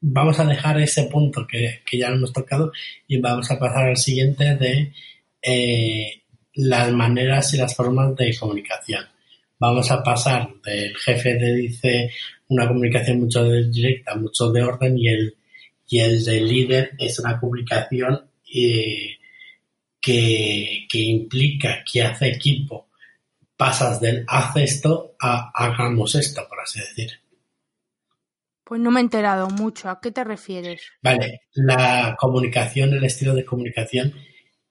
vamos 0.00 0.36
a 0.40 0.44
dejar 0.46 0.80
ese 0.80 1.04
punto 1.04 1.46
que, 1.46 1.82
ya 1.92 2.10
lo 2.10 2.16
hemos 2.16 2.32
tocado 2.32 2.72
y 3.06 3.20
vamos 3.20 3.48
a 3.52 3.58
pasar 3.60 3.90
al 3.90 3.96
siguiente 3.96 4.56
de 4.56 4.92
eh, 5.40 6.22
las 6.54 6.90
maneras 6.90 7.54
y 7.54 7.58
las 7.58 7.76
formas 7.76 8.16
de 8.16 8.36
comunicación. 8.36 9.04
Vamos 9.60 9.92
a 9.92 10.02
pasar 10.02 10.48
del 10.64 10.96
jefe 10.96 11.36
de 11.36 11.54
dice 11.54 12.10
una 12.48 12.66
comunicación 12.66 13.20
mucho 13.20 13.44
directa, 13.44 14.16
mucho 14.16 14.50
de 14.50 14.60
orden 14.60 14.98
y 14.98 15.06
el 15.06 15.36
y 15.92 16.00
el 16.00 16.24
de 16.24 16.40
líder 16.40 16.92
es 16.98 17.18
una 17.18 17.38
comunicación 17.38 18.30
eh, 18.50 19.18
que, 20.00 20.86
implica 20.90 21.84
que 21.84 22.02
hace 22.02 22.28
equipo. 22.28 22.88
Pasas 23.58 24.00
del 24.00 24.24
haz 24.26 24.56
esto 24.56 25.14
a 25.20 25.50
hagamos 25.54 26.14
esto, 26.14 26.48
por 26.48 26.60
así 26.60 26.80
decir. 26.80 27.10
Pues 28.64 28.80
no 28.80 28.90
me 28.90 29.00
he 29.00 29.02
enterado 29.02 29.50
mucho. 29.50 29.90
¿A 29.90 30.00
qué 30.00 30.10
te 30.10 30.24
refieres? 30.24 30.80
Vale, 31.02 31.42
la 31.52 32.16
comunicación, 32.18 32.94
el 32.94 33.04
estilo 33.04 33.34
de 33.34 33.44
comunicación, 33.44 34.14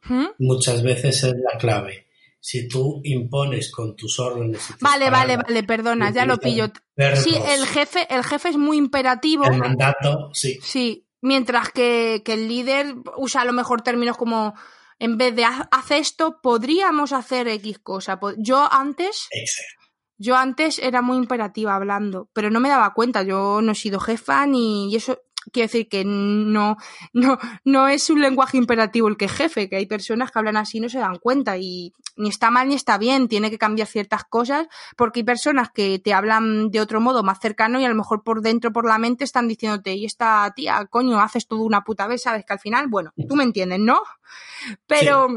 ¿Mm? 0.05 0.25
muchas 0.39 0.81
veces 0.81 1.23
es 1.23 1.33
la 1.35 1.59
clave. 1.59 2.07
si 2.39 2.67
tú 2.67 2.99
impones 3.03 3.69
con 3.69 3.95
tus 3.95 4.19
órdenes. 4.19 4.67
y 4.71 4.73
tus 4.73 4.81
Vale, 4.81 5.11
vale, 5.11 5.33
palabras 5.35 5.47
vale, 5.47 5.63
perdona, 5.63 6.09
ya 6.11 6.25
lo 6.25 6.39
pillo. 6.39 6.71
verbos, 6.95 7.23
Sí, 7.23 7.35
el 7.35 7.67
jefe, 7.67 8.07
el 8.09 8.23
jefe 8.23 8.49
es 8.49 8.57
muy 8.57 8.77
imperativo. 8.77 9.45
el 9.45 9.59
mandato, 9.59 10.31
sí. 10.33 10.57
Sí, 10.63 11.05
mientras 11.21 11.69
que, 11.69 12.21
que 12.25 12.33
el 12.33 12.47
líder 12.47 12.95
usa 13.17 13.41
a 13.41 13.45
lo 13.45 13.53
mejor 13.53 13.81
términos 13.81 14.17
como 14.17 14.53
en 15.01 15.17
vez 15.17 15.35
de 15.35 15.45
haz, 15.45 15.89
esto, 15.89 16.41
podríamos 16.43 17.11
hacer 17.11 17.47
X 17.47 17.79
cosa. 17.79 18.19
Yo 18.37 18.71
antes, 18.71 19.27
yo 20.19 20.35
antes 20.35 20.77
era 20.77 21.01
muy 21.01 21.17
imperativa 21.17 21.75
hablando, 21.75 22.29
pero 22.33 22.51
no 22.51 22.59
me 22.59 22.69
daba 22.69 22.93
cuenta. 22.93 23.23
Yo 23.23 23.61
no 23.63 23.71
he 23.71 23.75
sido 23.75 23.99
jefa 23.99 24.45
ni 24.45 24.91
y 24.93 24.97
eso 24.97 25.19
quiere 25.51 25.67
decir 25.67 25.87
que 25.89 26.03
no, 26.05 26.77
no, 27.13 27.37
no 27.63 27.87
es 27.87 28.09
un 28.09 28.21
lenguaje 28.21 28.57
imperativo 28.57 29.07
el 29.07 29.17
que 29.17 29.27
jefe, 29.27 29.69
que 29.69 29.77
hay 29.77 29.85
personas 29.85 30.31
que 30.31 30.39
hablan 30.39 30.57
así 30.57 30.77
y 30.77 30.81
no 30.81 30.89
se 30.89 30.99
dan 30.99 31.17
cuenta 31.17 31.57
y 31.57 31.93
ni 32.17 32.29
está 32.29 32.51
mal 32.51 32.67
ni 32.67 32.75
está 32.75 32.97
bien, 32.97 33.27
tiene 33.27 33.49
que 33.49 33.57
cambiar 33.57 33.87
ciertas 33.87 34.23
cosas 34.23 34.67
porque 34.95 35.21
hay 35.21 35.23
personas 35.23 35.69
que 35.71 35.99
te 35.99 36.13
hablan 36.13 36.69
de 36.69 36.79
otro 36.79 37.01
modo 37.01 37.23
más 37.23 37.39
cercano 37.39 37.79
y 37.79 37.85
a 37.85 37.89
lo 37.89 37.95
mejor 37.95 38.23
por 38.23 38.41
dentro, 38.41 38.71
por 38.71 38.87
la 38.87 38.97
mente 38.97 39.23
están 39.23 39.47
diciéndote, 39.47 39.93
y 39.95 40.05
esta 40.05 40.51
tía, 40.55 40.85
coño, 40.89 41.19
haces 41.19 41.47
todo 41.47 41.61
una 41.61 41.81
puta 41.81 42.07
vez, 42.07 42.23
sabes 42.23 42.45
que 42.45 42.53
al 42.53 42.59
final, 42.59 42.87
bueno, 42.87 43.11
tú 43.27 43.35
me 43.35 43.43
entiendes, 43.43 43.79
¿no? 43.79 44.01
Pero 44.87 45.27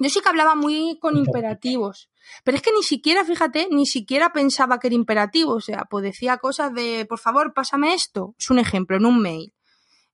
yo 0.00 0.08
sí 0.08 0.20
que 0.20 0.28
hablaba 0.30 0.54
muy 0.54 0.98
con 0.98 1.16
imperativos. 1.16 2.10
Pero 2.42 2.56
es 2.56 2.62
que 2.62 2.72
ni 2.72 2.82
siquiera, 2.82 3.24
fíjate, 3.24 3.68
ni 3.70 3.86
siquiera 3.86 4.32
pensaba 4.32 4.78
que 4.78 4.86
era 4.86 4.96
imperativo. 4.96 5.52
O 5.52 5.60
sea, 5.60 5.86
pues 5.90 6.02
decía 6.02 6.38
cosas 6.38 6.72
de, 6.72 7.04
por 7.06 7.18
favor, 7.18 7.52
pásame 7.52 7.92
esto. 7.92 8.34
Es 8.38 8.50
un 8.50 8.58
ejemplo, 8.58 8.96
en 8.96 9.04
un 9.04 9.20
mail. 9.20 9.52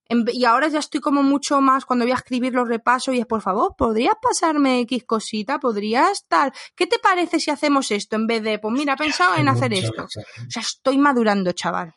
En 0.08 0.24
y 0.32 0.44
ahora 0.44 0.68
ya 0.68 0.80
estoy 0.80 1.00
como 1.00 1.22
mucho 1.22 1.60
más, 1.60 1.84
cuando 1.84 2.04
voy 2.04 2.12
a 2.12 2.16
escribir 2.16 2.52
los 2.52 2.68
repasos 2.68 3.14
y 3.14 3.20
es, 3.20 3.26
por 3.26 3.42
favor, 3.42 3.74
¿podrías 3.76 4.14
pasarme 4.20 4.80
X 4.80 5.04
cosita? 5.04 5.58
¿Podrías 5.58 6.26
tal? 6.26 6.52
¿Qué 6.74 6.86
te 6.86 6.98
parece 6.98 7.40
si 7.40 7.50
hacemos 7.50 7.90
esto 7.90 8.16
en 8.16 8.26
vez 8.26 8.42
de, 8.42 8.58
pues 8.58 8.72
mira, 8.74 8.94
he 8.94 8.96
pensado 8.96 9.36
en 9.36 9.48
hacer 9.48 9.72
esto? 9.72 10.02
mucho. 10.02 10.20
O 10.20 10.50
sea, 10.50 10.62
estoy 10.62 10.98
madurando, 10.98 11.52
chaval. 11.52 11.94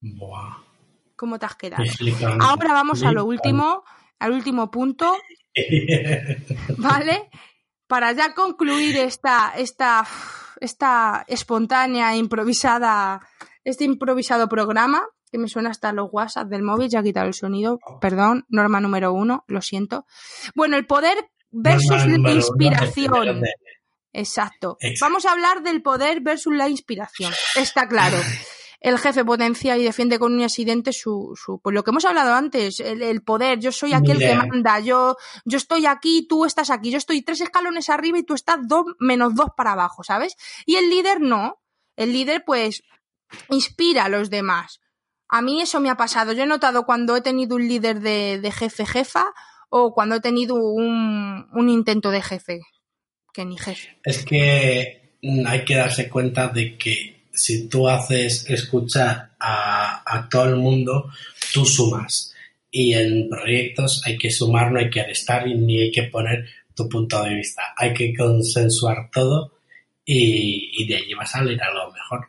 Buah, 0.00 0.64
¿Cómo 1.16 1.38
te 1.38 1.46
has 1.46 1.56
quedado? 1.56 1.82
Ahora 2.40 2.72
vamos 2.72 3.02
a 3.02 3.12
lo 3.12 3.24
último, 3.24 3.84
al 4.18 4.32
último 4.32 4.70
punto, 4.70 5.16
¿vale? 6.78 7.30
Para 7.86 8.12
ya 8.12 8.34
concluir 8.34 8.96
esta, 8.96 9.52
esta, 9.56 10.06
esta 10.60 11.24
espontánea, 11.28 12.16
improvisada, 12.16 13.20
este 13.62 13.84
improvisado 13.84 14.48
programa, 14.48 15.06
que 15.30 15.38
me 15.38 15.48
suena 15.48 15.70
hasta 15.70 15.92
los 15.92 16.08
WhatsApp 16.12 16.48
del 16.48 16.62
móvil, 16.62 16.88
ya 16.88 17.00
he 17.00 17.02
quitado 17.04 17.26
el 17.26 17.34
sonido, 17.34 17.78
perdón, 18.00 18.44
norma 18.48 18.80
número 18.80 19.12
uno, 19.12 19.44
lo 19.48 19.60
siento. 19.60 20.06
Bueno, 20.54 20.76
el 20.76 20.86
poder 20.86 21.16
versus 21.50 22.06
Norma 22.06 22.28
la 22.28 22.34
inspiración. 22.34 23.42
Exacto. 24.12 24.76
Vamos 25.00 25.26
a 25.26 25.32
hablar 25.32 25.62
del 25.62 25.82
poder 25.82 26.20
versus 26.20 26.54
la 26.54 26.68
inspiración. 26.68 27.32
Está 27.56 27.88
claro. 27.88 28.16
El 28.84 28.98
jefe 28.98 29.24
potencia 29.24 29.78
y 29.78 29.82
defiende 29.82 30.18
con 30.18 30.34
un 30.34 30.42
accidente 30.42 30.92
su, 30.92 31.32
su 31.42 31.58
pues 31.58 31.72
lo 31.72 31.82
que 31.82 31.90
hemos 31.90 32.04
hablado 32.04 32.34
antes, 32.34 32.80
el, 32.80 33.00
el 33.00 33.22
poder. 33.22 33.58
Yo 33.58 33.72
soy 33.72 33.94
aquí 33.94 34.10
el 34.10 34.18
que 34.18 34.34
Mira. 34.34 34.44
manda. 34.44 34.78
Yo, 34.80 35.16
yo 35.46 35.56
estoy 35.56 35.86
aquí, 35.86 36.26
tú 36.28 36.44
estás 36.44 36.68
aquí. 36.68 36.90
Yo 36.90 36.98
estoy 36.98 37.22
tres 37.22 37.40
escalones 37.40 37.88
arriba 37.88 38.18
y 38.18 38.24
tú 38.24 38.34
estás 38.34 38.58
dos 38.68 38.84
menos 38.98 39.34
dos 39.34 39.48
para 39.56 39.72
abajo, 39.72 40.04
¿sabes? 40.04 40.36
Y 40.66 40.76
el 40.76 40.90
líder 40.90 41.22
no. 41.22 41.62
El 41.96 42.12
líder, 42.12 42.44
pues, 42.44 42.82
inspira 43.48 44.04
a 44.04 44.08
los 44.10 44.28
demás. 44.28 44.82
A 45.28 45.40
mí 45.40 45.62
eso 45.62 45.80
me 45.80 45.88
ha 45.88 45.96
pasado. 45.96 46.34
Yo 46.34 46.42
he 46.42 46.46
notado 46.46 46.84
cuando 46.84 47.16
he 47.16 47.22
tenido 47.22 47.56
un 47.56 47.66
líder 47.66 48.00
de, 48.00 48.38
de 48.38 48.52
jefe, 48.52 48.84
jefa, 48.84 49.32
o 49.70 49.94
cuando 49.94 50.16
he 50.16 50.20
tenido 50.20 50.56
un, 50.56 51.48
un 51.54 51.68
intento 51.70 52.10
de 52.10 52.20
jefe, 52.20 52.60
que 53.32 53.46
ni 53.46 53.56
jefe. 53.56 53.98
Es 54.04 54.26
que 54.26 55.16
hay 55.46 55.64
que 55.64 55.74
darse 55.74 56.10
cuenta 56.10 56.48
de 56.48 56.76
que 56.76 57.13
si 57.34 57.68
tú 57.68 57.88
haces 57.88 58.48
escuchar 58.48 59.30
a, 59.40 60.28
todo 60.30 60.44
el 60.44 60.56
mundo, 60.56 61.10
tú 61.52 61.64
sumas. 61.64 62.34
Y 62.70 62.94
en 62.94 63.28
proyectos 63.28 64.02
hay 64.04 64.18
que 64.18 64.30
sumar, 64.30 64.72
no 64.72 64.78
hay 64.78 64.90
que 64.90 65.04
restar 65.04 65.46
y 65.46 65.54
ni 65.54 65.80
hay 65.82 65.92
que 65.92 66.04
poner 66.04 66.46
tu 66.74 66.88
punto 66.88 67.22
de 67.22 67.34
vista. 67.34 67.62
Hay 67.76 67.94
que 67.94 68.14
consensuar 68.16 69.10
todo 69.12 69.52
y, 70.04 70.70
y 70.72 70.88
de 70.88 70.96
allí 70.96 71.14
va 71.14 71.22
a 71.22 71.26
salir 71.26 71.62
algo 71.62 71.92
mejor. 71.92 72.28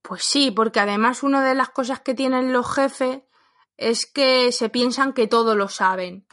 Pues 0.00 0.22
sí, 0.24 0.50
porque 0.50 0.80
además 0.80 1.22
una 1.22 1.46
de 1.46 1.54
las 1.54 1.70
cosas 1.70 2.00
que 2.00 2.14
tienen 2.14 2.52
los 2.52 2.72
jefes 2.72 3.20
es 3.76 4.06
que 4.06 4.52
se 4.52 4.68
piensan 4.68 5.12
que 5.12 5.26
todo 5.26 5.54
lo 5.54 5.68
saben. 5.68 6.24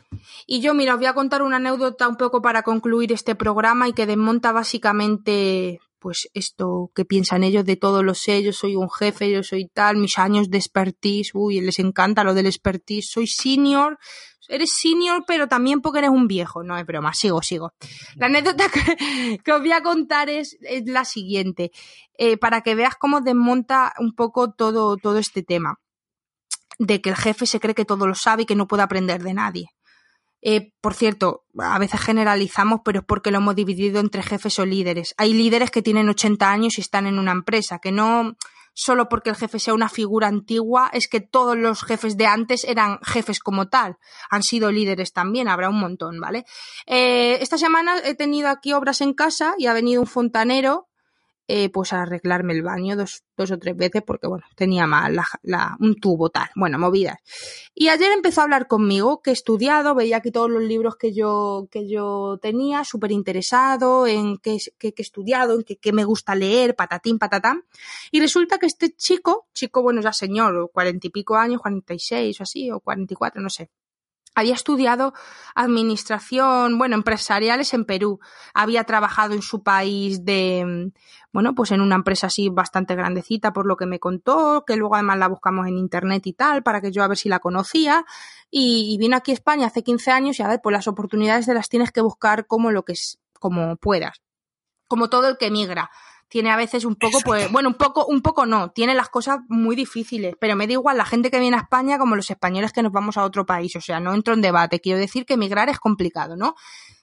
Y 0.46 0.62
yo, 0.62 0.74
mira, 0.74 0.94
os 0.94 1.00
voy 1.00 1.08
a 1.08 1.14
contar 1.14 1.42
una 1.42 1.58
anécdota 1.58 2.08
un 2.08 2.18
poco 2.18 2.42
para 2.42 2.64
concluir 2.64 3.12
este 3.12 3.36
programa 3.36 3.88
y 3.88 3.94
que 3.94 4.06
desmonta 4.06 4.52
básicamente, 4.52 5.80
pues 6.02 6.28
esto 6.34 6.92
que 6.96 7.06
piensan 7.06 7.44
ellos 7.44 7.64
de 7.64 7.76
todo 7.78 8.02
lo 8.02 8.16
sé, 8.16 8.42
yo 8.42 8.52
soy 8.52 8.76
un 8.76 8.90
jefe, 8.90 9.32
yo 9.32 9.44
soy 9.44 9.68
tal, 9.68 9.98
mis 9.98 10.18
años 10.18 10.50
de 10.50 10.58
expertise, 10.58 11.30
uy, 11.36 11.62
les 11.62 11.78
encanta 11.78 12.24
lo 12.24 12.34
del 12.34 12.48
expertise, 12.48 13.08
soy 13.08 13.28
senior, 13.28 14.00
eres 14.50 14.72
senior, 14.82 15.24
pero 15.28 15.48
también 15.48 15.80
porque 15.80 16.00
eres 16.00 16.10
un 16.10 16.28
viejo, 16.28 16.64
no 16.64 16.76
es 16.76 16.86
broma, 16.88 17.14
sigo, 17.14 17.44
sigo. 17.44 17.74
La 18.16 18.26
anécdota 18.26 18.66
que, 18.70 19.40
que 19.46 19.54
os 19.54 19.62
voy 19.62 19.74
a 19.74 19.84
contar 19.84 20.28
es, 20.28 20.58
es 20.62 20.88
la 20.88 21.06
siguiente, 21.06 21.72
eh, 22.18 22.36
para 22.36 22.62
que 22.62 22.74
veas 22.74 22.96
cómo 22.96 23.22
desmonta 23.22 23.94
un 24.00 24.16
poco 24.16 24.52
todo, 24.52 24.98
todo 24.98 25.20
este 25.20 25.44
tema 25.44 25.80
de 26.80 27.00
que 27.00 27.12
el 27.12 27.16
jefe 27.16 27.46
se 27.46 27.60
cree 27.60 27.76
que 27.76 27.86
todo 27.86 28.08
lo 28.08 28.16
sabe 28.16 28.44
y 28.44 28.46
que 28.48 28.56
no 28.56 28.68
puede 28.68 28.82
aprender 28.82 29.22
de 29.22 29.36
nadie. 29.36 29.68
Eh, 30.42 30.74
por 30.82 30.94
cierto, 30.94 31.46
a 31.60 31.78
veces 31.80 32.02
generalizamos, 32.02 32.82
pero 32.84 33.00
es 33.00 33.06
porque 33.06 33.32
lo 33.32 33.38
hemos 33.38 33.56
dividido 33.56 34.00
entre 34.00 34.24
jefes 34.24 34.58
o 34.60 34.66
líderes. 34.66 35.14
Hay 35.18 35.34
líderes 35.34 35.72
que 35.72 35.82
tienen 35.82 36.10
80 36.10 36.50
años 36.50 36.78
y 36.78 36.82
están 36.82 37.08
en 37.08 37.20
una 37.20 37.32
empresa, 37.32 37.80
que 37.80 37.92
no 37.92 38.36
solo 38.74 39.10
porque 39.10 39.30
el 39.30 39.36
jefe 39.36 39.60
sea 39.60 39.74
una 39.74 39.90
figura 39.90 40.28
antigua, 40.28 40.90
es 40.94 41.08
que 41.08 41.20
todos 41.20 41.58
los 41.58 41.84
jefes 41.84 42.18
de 42.18 42.26
antes 42.26 42.64
eran 42.64 43.00
jefes 43.04 43.40
como 43.40 43.68
tal. 43.68 43.98
Han 44.30 44.44
sido 44.44 44.72
líderes 44.72 45.14
también, 45.14 45.48
habrá 45.48 45.70
un 45.70 45.80
montón, 45.80 46.20
¿vale? 46.20 46.46
Eh, 46.86 47.38
esta 47.42 47.58
semana 47.58 47.98
he 48.04 48.16
tenido 48.16 48.50
aquí 48.50 48.74
obras 48.74 49.02
en 49.02 49.14
casa 49.14 49.56
y 49.58 49.68
ha 49.68 49.74
venido 49.74 50.02
un 50.02 50.08
fontanero 50.08 50.88
eh, 51.54 51.70
pues 51.70 51.92
a 51.92 52.04
arreglarme 52.04 52.54
el 52.54 52.62
baño 52.62 52.96
dos, 52.96 53.26
dos 53.36 53.52
o 53.52 53.60
tres 53.60 53.76
veces 53.76 54.02
porque, 54.04 54.26
bueno, 54.26 54.46
tenía 54.56 54.88
mal 54.88 55.20
la, 55.42 55.76
un 55.82 56.00
tubo 56.00 56.30
tal, 56.30 56.48
bueno, 56.56 56.80
movidas. 56.80 57.18
Y 57.76 57.90
ayer 57.90 58.10
empezó 58.14 58.40
a 58.40 58.44
hablar 58.46 58.70
conmigo, 58.70 59.22
que 59.22 59.32
he 59.32 59.34
estudiado, 59.34 59.94
veía 59.94 60.18
aquí 60.18 60.32
todos 60.32 60.50
los 60.50 60.64
libros 60.64 60.96
que 60.96 61.12
yo, 61.12 61.68
que 61.70 61.90
yo 61.90 62.40
tenía, 62.42 62.86
súper 62.86 63.12
interesado 63.12 64.08
en 64.08 64.38
qué, 64.38 64.60
qué, 64.80 64.94
qué 64.94 65.02
he 65.02 65.04
estudiado, 65.04 65.56
en 65.56 65.64
qué, 65.64 65.76
qué 65.76 65.92
me 65.92 66.06
gusta 66.06 66.36
leer, 66.36 66.74
patatín, 66.74 67.20
patatán. 67.20 67.66
Y 68.12 68.22
resulta 68.22 68.58
que 68.58 68.68
este 68.68 68.96
chico, 68.96 69.50
chico, 69.54 69.82
bueno, 69.82 70.00
ya 70.00 70.14
señor, 70.14 70.72
cuarenta 70.72 71.08
y 71.08 71.10
pico 71.10 71.36
años, 71.36 71.60
cuarenta 71.60 71.94
y 71.94 72.00
seis 72.00 72.40
o 72.40 72.44
así, 72.44 72.72
o 72.72 72.80
cuarenta 72.80 73.14
y 73.14 73.18
cuatro, 73.18 73.42
no 73.42 73.50
sé, 73.50 73.70
había 74.36 74.54
estudiado 74.54 75.14
administración, 75.56 76.78
bueno, 76.78 76.96
empresariales 76.96 77.74
en 77.74 77.86
Perú. 77.86 78.20
Había 78.54 78.84
trabajado 78.86 79.34
en 79.34 79.42
su 79.42 79.64
país 79.64 80.24
de, 80.24 80.92
bueno, 81.34 81.54
pues 81.54 81.72
en 81.72 81.82
una 81.82 81.96
empresa 81.96 82.28
así 82.28 82.50
bastante 82.50 82.96
grandecita, 82.96 83.52
por 83.54 83.66
lo 83.66 83.76
que 83.76 83.86
me 83.86 84.00
contó, 84.00 84.64
que 84.66 84.78
luego 84.78 84.96
además 84.96 85.18
la 85.18 85.28
buscamos 85.28 85.68
en 85.68 85.78
internet 85.78 86.26
y 86.28 86.34
tal, 86.34 86.64
para 86.64 86.82
que 86.82 86.92
yo 86.92 87.04
a 87.04 87.08
ver 87.08 87.18
si 87.18 87.30
la 87.30 87.40
conocía. 87.40 88.06
Y, 88.50 88.98
vino 89.00 89.18
aquí 89.18 89.32
a 89.32 89.34
España 89.34 89.68
hace 89.68 89.84
15 89.84 90.12
años 90.12 90.40
y 90.40 90.44
a 90.44 90.48
ver, 90.48 90.62
pues 90.62 90.74
las 90.74 90.88
oportunidades 90.88 91.46
de 91.46 91.54
las 91.54 91.70
tienes 91.70 91.92
que 91.92 92.02
buscar 92.02 92.48
como 92.48 92.72
lo 92.72 92.84
que 92.84 92.94
es, 92.94 93.20
como 93.40 93.76
puedas. 93.78 94.22
Como 94.88 95.10
todo 95.10 95.30
el 95.30 95.38
que 95.38 95.48
emigra 95.48 95.90
tiene 96.32 96.50
a 96.50 96.56
veces 96.56 96.86
un 96.86 96.96
poco, 96.96 97.20
pues, 97.26 97.52
bueno, 97.52 97.68
un 97.68 97.76
poco, 97.76 98.06
un 98.06 98.22
poco 98.22 98.46
no, 98.46 98.72
tiene 98.72 98.96
las 98.96 99.10
cosas 99.10 99.40
muy 99.50 99.76
difíciles, 99.76 100.34
pero 100.40 100.56
me 100.56 100.66
da 100.66 100.74
igual 100.74 100.98
la 100.98 101.04
gente 101.04 101.30
que 101.30 101.42
viene 101.42 101.58
a 101.58 101.60
España 101.60 102.00
como 102.00 102.16
los 102.16 102.32
españoles 102.32 102.72
que 102.72 102.82
nos 102.82 102.94
vamos 102.94 103.18
a 103.18 103.26
otro 103.26 103.46
país, 103.46 103.76
o 103.76 103.82
sea, 103.82 104.00
no 104.00 104.14
entro 104.14 104.34
en 104.34 104.42
debate, 104.42 104.80
quiero 104.80 104.98
decir 104.98 105.26
que 105.26 105.34
emigrar 105.34 105.68
es 105.68 105.78
complicado, 105.78 106.38
¿no? 106.38 106.56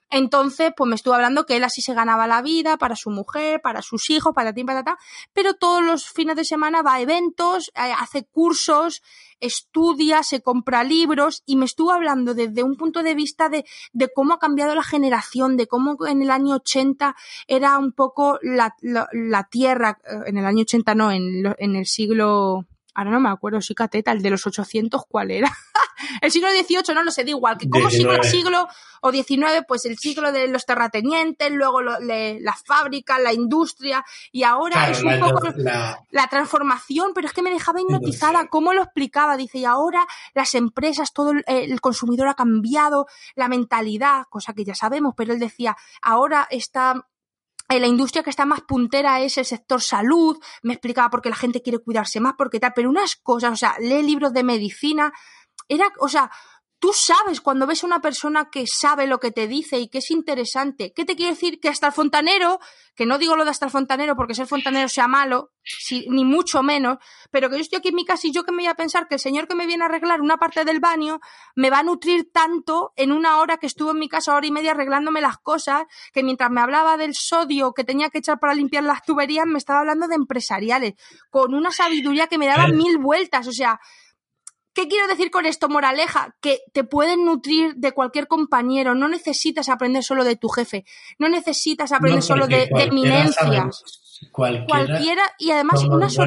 Entonces, 0.08 0.72
pues 0.74 0.88
me 0.88 0.94
estuvo 0.94 1.12
hablando 1.12 1.44
que 1.44 1.56
él 1.56 1.64
así 1.64 1.82
se 1.82 1.92
ganaba 1.92 2.26
la 2.26 2.40
vida 2.40 2.78
para 2.78 2.96
su 2.96 3.10
mujer, 3.10 3.60
para 3.60 3.82
sus 3.82 4.08
hijos, 4.08 4.32
para 4.34 4.54
ti, 4.54 4.64
para 4.64 4.82
ta, 4.82 4.96
pero 5.34 5.52
todos 5.54 5.84
los 5.84 6.08
fines 6.08 6.34
de 6.34 6.46
semana 6.46 6.80
va 6.80 6.94
a 6.94 7.00
eventos, 7.02 7.70
hace 7.74 8.24
cursos, 8.24 9.02
estudia, 9.40 10.22
se 10.22 10.40
compra 10.40 10.84
libros 10.84 11.42
y 11.46 11.56
me 11.56 11.64
estuvo 11.64 11.92
hablando 11.92 12.34
desde 12.34 12.62
un 12.62 12.76
punto 12.76 13.02
de 13.02 13.14
vista 13.14 13.48
de, 13.48 13.64
de 13.92 14.08
cómo 14.14 14.34
ha 14.34 14.38
cambiado 14.38 14.74
la 14.74 14.82
generación, 14.82 15.56
de 15.56 15.66
cómo 15.66 15.96
en 16.06 16.22
el 16.22 16.30
año 16.30 16.56
80 16.56 17.14
era 17.46 17.78
un 17.78 17.92
poco 17.92 18.38
la, 18.42 18.74
la, 18.80 19.08
la 19.12 19.44
tierra, 19.44 19.98
en 20.26 20.38
el 20.38 20.46
año 20.46 20.62
80 20.62 20.94
no, 20.94 21.12
en, 21.12 21.54
en 21.58 21.76
el 21.76 21.86
siglo 21.86 22.66
ahora 22.98 23.12
no 23.12 23.20
me 23.20 23.28
acuerdo, 23.28 23.60
sí, 23.60 23.74
Cateta, 23.74 24.10
el 24.10 24.22
de 24.22 24.30
los 24.30 24.44
800, 24.44 25.02
¿cuál 25.08 25.30
era? 25.30 25.48
el 26.20 26.30
siglo 26.30 26.48
XVIII, 26.50 26.94
no 26.94 27.02
lo 27.02 27.10
sé, 27.10 27.24
da 27.24 27.30
igual, 27.30 27.58
que 27.58 27.68
como 27.68 27.88
siglo 27.90 28.12
siglo 28.30 28.68
o 29.00 29.12
XIX, 29.12 29.64
pues 29.66 29.84
el 29.84 29.96
siglo 29.98 30.32
de 30.32 30.48
los 30.48 30.66
terratenientes, 30.66 31.50
luego 31.52 31.82
lo, 31.82 32.00
le, 32.00 32.40
las 32.40 32.62
fábricas, 32.64 33.20
la 33.22 33.32
industria, 33.32 34.04
y 34.32 34.42
ahora 34.42 34.74
Claro, 34.74 34.92
es 34.92 35.02
un 35.02 35.20
la, 35.20 35.26
poco 35.26 35.48
la- 35.56 35.98
la 36.10 36.26
transformación, 36.28 37.12
pero 37.14 37.26
es 37.28 37.32
que 37.32 37.42
me 37.42 37.50
dejaba 37.50 37.80
hipnotizada. 37.80 38.48
Cómo 38.48 38.72
lo 38.72 38.82
explicaba. 38.82 39.36
Dice, 39.36 39.58
y 39.58 39.64
ahora 39.64 40.06
las 40.34 40.54
empresas, 40.54 41.12
todo 41.12 41.30
el, 41.30 41.44
el 41.46 41.80
consumidor 41.80 42.28
ha 42.28 42.34
cambiado, 42.34 43.06
la 43.36 43.48
mentalidad, 43.48 44.24
cosa 44.28 44.52
que 44.52 44.64
ya 44.64 44.74
sabemos, 44.74 45.14
pero 45.16 45.32
él 45.32 45.38
decía, 45.38 45.76
ahora 46.02 46.46
está 46.50 47.06
eh, 47.70 47.78
la 47.80 47.86
industria 47.86 48.22
que 48.22 48.30
está 48.30 48.46
más 48.46 48.62
puntera 48.62 49.20
es 49.20 49.36
el 49.36 49.44
sector 49.44 49.82
salud, 49.82 50.38
me 50.62 50.72
explicaba 50.72 51.10
por 51.10 51.20
qué 51.20 51.28
la 51.28 51.36
gente 51.36 51.60
quiere 51.60 51.78
cuidarse 51.78 52.18
más, 52.18 52.32
porque 52.38 52.58
tal, 52.58 52.72
pero 52.74 52.88
unas 52.88 53.14
cosas, 53.16 53.52
o 53.52 53.56
sea, 53.56 53.76
lee 53.78 54.02
libros 54.02 54.32
de 54.32 54.42
medicina, 54.42 55.12
era, 55.68 55.92
o 56.00 56.08
sea, 56.08 56.30
tú 56.80 56.92
sabes 56.94 57.40
cuando 57.40 57.66
ves 57.66 57.82
a 57.82 57.88
una 57.88 58.00
persona 58.00 58.50
que 58.52 58.64
sabe 58.72 59.08
lo 59.08 59.18
que 59.18 59.32
te 59.32 59.48
dice 59.48 59.80
y 59.80 59.88
que 59.88 59.98
es 59.98 60.12
interesante. 60.12 60.92
¿Qué 60.94 61.04
te 61.04 61.16
quiere 61.16 61.32
decir? 61.32 61.58
Que 61.58 61.68
hasta 61.68 61.88
el 61.88 61.92
fontanero, 61.92 62.60
que 62.94 63.04
no 63.04 63.18
digo 63.18 63.34
lo 63.34 63.44
de 63.44 63.50
hasta 63.50 63.64
el 63.66 63.72
fontanero 63.72 64.14
porque 64.14 64.32
ser 64.34 64.46
fontanero 64.46 64.88
sea 64.88 65.08
malo, 65.08 65.50
si- 65.64 66.06
ni 66.08 66.24
mucho 66.24 66.62
menos, 66.62 66.98
pero 67.32 67.50
que 67.50 67.56
yo 67.56 67.62
estoy 67.62 67.78
aquí 67.80 67.88
en 67.88 67.96
mi 67.96 68.04
casa 68.04 68.28
y 68.28 68.32
yo 68.32 68.44
que 68.44 68.52
me 68.52 68.58
voy 68.62 68.66
a 68.68 68.74
pensar 68.76 69.08
que 69.08 69.16
el 69.16 69.20
señor 69.20 69.48
que 69.48 69.56
me 69.56 69.66
viene 69.66 69.82
a 69.82 69.86
arreglar 69.86 70.20
una 70.20 70.36
parte 70.36 70.64
del 70.64 70.78
baño 70.78 71.18
me 71.56 71.68
va 71.68 71.80
a 71.80 71.82
nutrir 71.82 72.30
tanto 72.32 72.92
en 72.94 73.10
una 73.10 73.38
hora 73.38 73.56
que 73.56 73.66
estuvo 73.66 73.90
en 73.90 73.98
mi 73.98 74.08
casa, 74.08 74.36
hora 74.36 74.46
y 74.46 74.52
media 74.52 74.70
arreglándome 74.70 75.20
las 75.20 75.38
cosas, 75.38 75.82
que 76.12 76.22
mientras 76.22 76.48
me 76.52 76.60
hablaba 76.60 76.96
del 76.96 77.14
sodio 77.16 77.72
que 77.72 77.82
tenía 77.82 78.08
que 78.08 78.18
echar 78.18 78.38
para 78.38 78.54
limpiar 78.54 78.84
las 78.84 79.02
tuberías, 79.02 79.46
me 79.46 79.58
estaba 79.58 79.80
hablando 79.80 80.06
de 80.06 80.14
empresariales, 80.14 80.94
con 81.28 81.54
una 81.54 81.72
sabiduría 81.72 82.28
que 82.28 82.38
me 82.38 82.46
daba 82.46 82.68
mil 82.68 82.98
vueltas, 82.98 83.48
o 83.48 83.52
sea, 83.52 83.80
¿Qué 84.74 84.86
quiero 84.86 85.08
decir 85.08 85.30
con 85.30 85.44
esto, 85.46 85.68
moraleja? 85.68 86.36
Que 86.40 86.60
te 86.72 86.84
pueden 86.84 87.24
nutrir 87.24 87.74
de 87.76 87.92
cualquier 87.92 88.28
compañero, 88.28 88.94
no 88.94 89.08
necesitas 89.08 89.68
aprender 89.68 90.04
solo 90.04 90.22
de 90.24 90.36
tu 90.36 90.48
jefe, 90.48 90.84
no 91.18 91.28
necesitas 91.28 91.90
aprender 91.92 92.18
no, 92.20 92.22
solo 92.26 92.46
de, 92.46 92.56
de 92.66 92.90
sabemos- 93.32 93.82
Cualquiera, 94.32 94.86
Cualquiera, 94.88 95.22
y 95.38 95.50
además 95.52 95.80
una 95.96 96.06
sorpresa. 96.10 96.22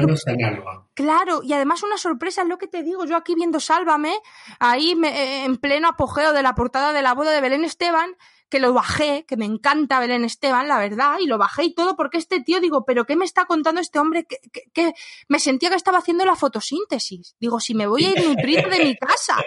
Claro, 0.94 1.40
y 1.42 1.52
además 1.52 1.82
una 1.82 1.98
sorpresa 1.98 2.42
es 2.42 2.48
lo 2.48 2.56
que 2.58 2.66
te 2.66 2.82
digo. 2.82 3.04
Yo 3.04 3.16
aquí 3.16 3.34
viendo 3.34 3.60
Sálvame, 3.60 4.14
ahí 4.58 4.94
me- 4.94 5.44
en 5.44 5.56
pleno 5.58 5.88
apogeo 5.88 6.32
de 6.32 6.42
la 6.42 6.54
portada 6.54 6.92
de 6.92 7.02
la 7.02 7.12
boda 7.14 7.32
de 7.32 7.40
Belén 7.42 7.64
Esteban, 7.64 8.16
que 8.52 8.60
lo 8.60 8.74
bajé, 8.74 9.24
que 9.26 9.38
me 9.38 9.46
encanta 9.46 9.98
Belén 9.98 10.24
Esteban, 10.26 10.68
la 10.68 10.76
verdad, 10.78 11.16
y 11.18 11.26
lo 11.26 11.38
bajé 11.38 11.64
y 11.64 11.74
todo 11.74 11.96
porque 11.96 12.18
este 12.18 12.42
tío, 12.42 12.60
digo, 12.60 12.84
pero 12.84 13.06
¿qué 13.06 13.16
me 13.16 13.24
está 13.24 13.46
contando 13.46 13.80
este 13.80 13.98
hombre? 13.98 14.26
Que, 14.26 14.36
que- 14.52 14.64
que 14.74 14.92
me 15.26 15.38
sentía 15.38 15.70
que 15.70 15.76
estaba 15.76 15.98
haciendo 15.98 16.26
la 16.26 16.36
fotosíntesis. 16.36 17.34
Digo, 17.40 17.60
si 17.60 17.74
me 17.74 17.86
voy 17.86 18.04
a 18.04 18.10
ir 18.10 18.22
nutrir 18.28 18.68
de 18.68 18.84
mi 18.84 18.94
casa. 18.94 19.42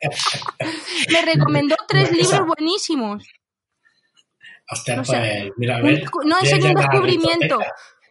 me 1.12 1.22
recomendó 1.22 1.76
tres 1.86 2.10
libros 2.10 2.40
buenísimos. 2.46 3.24
Hostia, 4.70 4.96
pues, 4.96 5.08
sea, 5.08 5.22
mira, 5.56 5.76
a 5.76 5.78
Un- 5.78 5.84
ver. 5.84 6.04
no, 6.24 6.36
a 6.36 6.40
serio, 6.44 6.66
un 6.70 6.74
descubrimiento. 6.74 7.60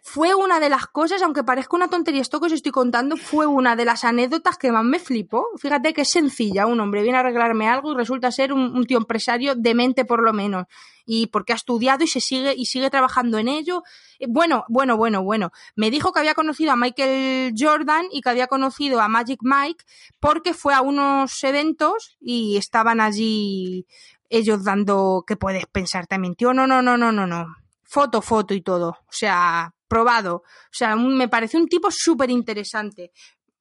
Fue 0.09 0.33
una 0.33 0.61
de 0.61 0.69
las 0.69 0.87
cosas, 0.87 1.21
aunque 1.21 1.43
parezca 1.43 1.75
una 1.75 1.89
tontería 1.89 2.21
esto 2.21 2.39
que 2.39 2.45
os 2.45 2.53
estoy 2.53 2.71
contando, 2.71 3.17
fue 3.17 3.45
una 3.45 3.75
de 3.75 3.83
las 3.83 4.05
anécdotas 4.05 4.57
que 4.57 4.71
más 4.71 4.85
me 4.85 4.99
flipó. 4.99 5.45
Fíjate 5.57 5.93
que 5.93 6.03
es 6.03 6.09
sencilla, 6.09 6.65
un 6.65 6.79
hombre 6.79 7.03
viene 7.03 7.17
a 7.17 7.19
arreglarme 7.19 7.67
algo 7.67 7.91
y 7.91 7.95
resulta 7.97 8.31
ser 8.31 8.53
un, 8.53 8.73
un 8.73 8.85
tío 8.85 8.99
empresario 8.99 9.53
demente 9.53 10.05
por 10.05 10.23
lo 10.23 10.31
menos. 10.31 10.63
Y 11.05 11.27
porque 11.27 11.51
ha 11.51 11.57
estudiado 11.57 12.05
y 12.05 12.07
se 12.07 12.21
sigue, 12.21 12.53
y 12.55 12.67
sigue 12.67 12.89
trabajando 12.89 13.37
en 13.37 13.49
ello. 13.49 13.83
Eh, 14.17 14.27
Bueno, 14.29 14.63
bueno, 14.69 14.95
bueno, 14.95 15.23
bueno. 15.23 15.51
Me 15.75 15.91
dijo 15.91 16.13
que 16.13 16.19
había 16.19 16.35
conocido 16.35 16.71
a 16.71 16.77
Michael 16.77 17.53
Jordan 17.57 18.05
y 18.09 18.21
que 18.21 18.29
había 18.29 18.47
conocido 18.47 19.01
a 19.01 19.09
Magic 19.09 19.41
Mike 19.41 19.83
porque 20.21 20.53
fue 20.53 20.73
a 20.73 20.79
unos 20.79 21.43
eventos 21.43 22.15
y 22.21 22.55
estaban 22.55 23.01
allí 23.01 23.85
ellos 24.29 24.63
dando 24.63 25.25
que 25.27 25.35
puedes 25.35 25.65
pensar 25.65 26.07
también, 26.07 26.35
tío, 26.35 26.53
no, 26.53 26.65
no, 26.65 26.81
no, 26.81 26.95
no, 26.95 27.11
no, 27.11 27.27
no. 27.27 27.57
Foto, 27.83 28.21
foto 28.21 28.53
y 28.53 28.61
todo. 28.61 28.89
O 28.89 29.11
sea, 29.11 29.73
probado. 29.87 30.35
O 30.37 30.71
sea, 30.71 30.95
un- 30.95 31.17
me 31.17 31.27
parece 31.27 31.57
un 31.57 31.67
tipo 31.67 31.89
súper 31.91 32.29
interesante. 32.29 33.11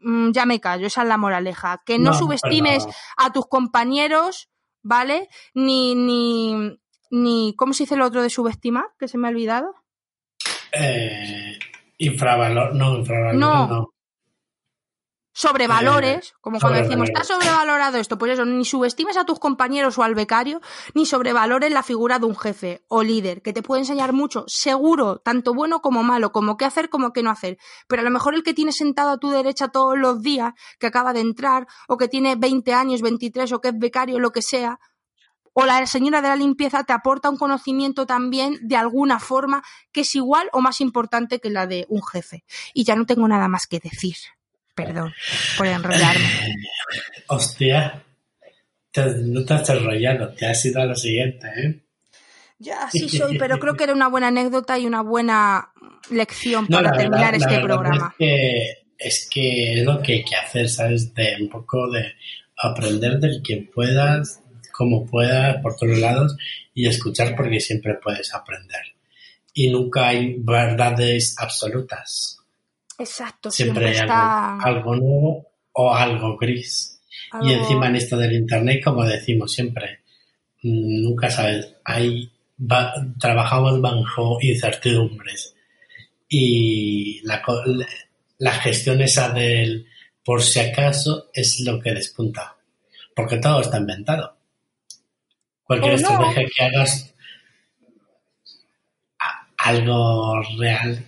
Mm, 0.01 0.31
ya 0.33 0.45
me 0.47 0.61
callo, 0.61 0.87
esa 0.87 1.03
es 1.03 1.09
la 1.09 1.17
moraleja. 1.17 1.83
Que 1.87 1.99
no, 1.99 2.11
No, 2.11 2.19
subestimes 2.19 2.87
a 3.17 3.33
tus 3.33 3.47
compañeros, 3.47 4.51
¿vale? 4.83 5.29
Ni, 5.55 5.95
ni, 5.95 6.79
ni, 7.11 7.55
¿cómo 7.57 7.73
se 7.73 7.85
dice 7.85 7.97
lo 7.97 8.05
otro 8.07 8.23
de 8.23 8.31
subestimar? 8.31 8.87
Que 8.99 9.09
se 9.09 9.19
me 9.19 9.29
ha 9.29 9.31
olvidado. 9.31 9.75
Eh, 10.73 11.59
infravalor, 11.99 12.75
no, 12.75 12.97
infravalor, 12.99 13.35
No. 13.35 13.67
no. 13.67 13.93
Sobrevalores, 15.38 16.33
como 16.40 16.59
cuando 16.59 16.81
decimos, 16.81 17.11
está 17.11 17.22
sobrevalorado 17.22 17.99
esto, 17.99 18.16
pues 18.16 18.33
eso, 18.33 18.46
ni 18.46 18.64
subestimes 18.64 19.18
a 19.18 19.27
tus 19.27 19.38
compañeros 19.38 19.99
o 19.99 20.03
al 20.03 20.14
becario, 20.14 20.62
ni 20.94 21.05
sobrevalores 21.05 21.70
la 21.70 21.83
figura 21.83 22.18
de 22.18 22.25
un 22.25 22.35
jefe 22.35 22.87
o 22.88 23.03
líder, 23.03 23.42
que 23.42 23.53
te 23.53 23.62
puede 23.62 23.83
enseñar 23.83 24.14
mucho, 24.14 24.46
seguro, 24.46 25.18
tanto 25.18 25.53
bueno 25.53 25.83
como 25.83 26.03
malo, 26.03 26.33
como 26.33 26.57
qué 26.57 26.64
hacer 26.64 26.88
como 26.88 27.12
qué 27.12 27.22
no 27.22 27.29
hacer. 27.29 27.59
Pero 27.87 28.01
a 28.01 28.05
lo 28.07 28.11
mejor 28.11 28.35
el 28.35 28.44
que 28.44 28.55
tiene 28.55 28.72
sentado 28.72 29.11
a 29.11 29.18
tu 29.18 29.29
derecha 29.29 29.68
todos 29.68 29.99
los 29.99 30.22
días, 30.22 30.55
que 30.79 30.87
acaba 30.87 31.12
de 31.12 31.20
entrar, 31.20 31.66
o 31.87 31.99
que 31.99 32.09
tiene 32.09 32.37
20 32.37 32.72
años, 32.72 33.03
23, 33.03 33.53
o 33.53 33.61
que 33.61 33.68
es 33.68 33.79
becario, 33.79 34.18
lo 34.18 34.33
que 34.33 34.40
sea, 34.40 34.81
o 35.53 35.66
la 35.66 35.85
señora 35.87 36.22
de 36.22 36.29
la 36.29 36.37
limpieza 36.37 36.85
te 36.85 36.94
aporta 36.94 37.29
un 37.29 37.37
conocimiento 37.37 38.07
también 38.07 38.59
de 38.62 38.77
alguna 38.77 39.20
forma 39.20 39.62
que 39.92 40.01
es 40.01 40.14
igual 40.14 40.49
o 40.55 40.62
más 40.62 40.81
importante 40.81 41.40
que 41.40 41.51
la 41.51 41.66
de 41.66 41.85
un 41.90 42.03
jefe. 42.03 42.42
Y 42.72 42.85
ya 42.85 42.96
no 42.96 43.05
tengo 43.05 43.29
nada 43.29 43.49
más 43.49 43.66
que 43.66 43.81
decir. 43.81 44.16
Perdón 44.77 45.12
por 45.59 45.67
enrollarme. 45.67 46.25
Hostia, 47.29 48.05
te- 48.93 49.15
no 49.25 49.45
te 49.45 49.55
has 49.55 49.69
enrollado, 49.71 50.29
te 50.35 50.47
has 50.47 50.65
ido 50.65 50.81
a 50.81 50.85
lo 50.87 50.95
siguiente, 50.95 51.49
¿eh? 51.57 51.81
Ya, 52.59 52.89
sí 52.91 53.09
soy, 53.09 53.37
pero 53.39 53.59
creo 53.59 53.75
que 53.77 53.85
era 53.85 53.93
una 53.93 54.09
buena 54.09 54.29
anécdota 54.29 54.79
y 54.79 54.87
una 54.87 55.03
buena 55.03 55.71
lección 56.11 56.67
No, 56.71 56.79
para 56.79 56.93
terminar 56.93 57.33
verdad- 57.33 57.35
este 57.51 57.55
verdad 57.61 57.65
programa. 57.67 58.15
Es 58.19 58.19
que, 58.19 58.73
es 58.99 59.29
que 59.31 59.73
es 59.81 59.85
lo 59.85 60.01
que 60.01 60.12
hay 60.15 60.25
que 60.25 60.37
hacer, 60.37 60.69
¿sabes? 60.71 61.12
De 61.15 61.37
un 61.41 61.49
poco 61.51 61.91
de 61.91 62.15
aprender 62.57 63.19
del 63.19 63.43
que 63.43 63.69
puedas, 63.75 64.41
como 64.73 65.05
puedas, 65.05 65.57
por 65.62 65.77
todos 65.77 65.99
lados, 65.99 66.37
y 66.73 66.87
escuchar 66.87 67.35
porque 67.37 67.61
siempre 67.61 67.95
puedes 68.03 68.33
aprender. 68.33 68.81
Y 69.53 69.69
nunca 69.71 70.09
hay 70.09 70.37
verdades 70.39 71.35
absolutas. 71.39 72.36
Exacto, 72.99 73.51
Siempre 73.51 73.87
siempre, 73.95 74.01
hay 74.01 74.07
está 74.07 74.55
algo, 74.57 74.65
algo 74.93 74.97
nuevo 74.97 75.47
o 75.73 75.95
algo 75.95 76.37
gris. 76.37 77.01
Y 77.43 77.53
encima 77.53 77.89
en 77.89 77.97
esto 77.97 78.17
del 78.17 78.33
internet, 78.35 78.83
como 78.83 79.05
decimos 79.05 79.53
siempre, 79.53 80.01
mm, 80.63 81.03
nunca 81.03 81.31
sabes, 81.31 81.75
hay, 81.85 82.31
va- 82.59 82.95
trabajamos 83.19 83.81
bajo 83.81 84.39
incertidumbres 84.41 85.55
y 86.29 87.21
la, 87.25 87.43
la- 88.39 88.53
gestión 88.53 89.01
esa 89.03 89.31
del 89.31 89.87
por 90.25 90.43
si 90.43 90.61
acaso 90.61 91.31
es 91.35 91.61
lo 91.65 91.79
que 91.81 91.93
despunta, 91.93 92.57
porque 93.15 93.37
todo 93.39 93.61
está 93.61 93.79
inventado. 93.79 94.37
Cualquier 95.65 96.01
no. 96.01 96.09
estrategia 96.09 96.49
que 96.57 96.65
hagas, 96.65 97.15
algo 99.59 100.41
real 100.59 101.05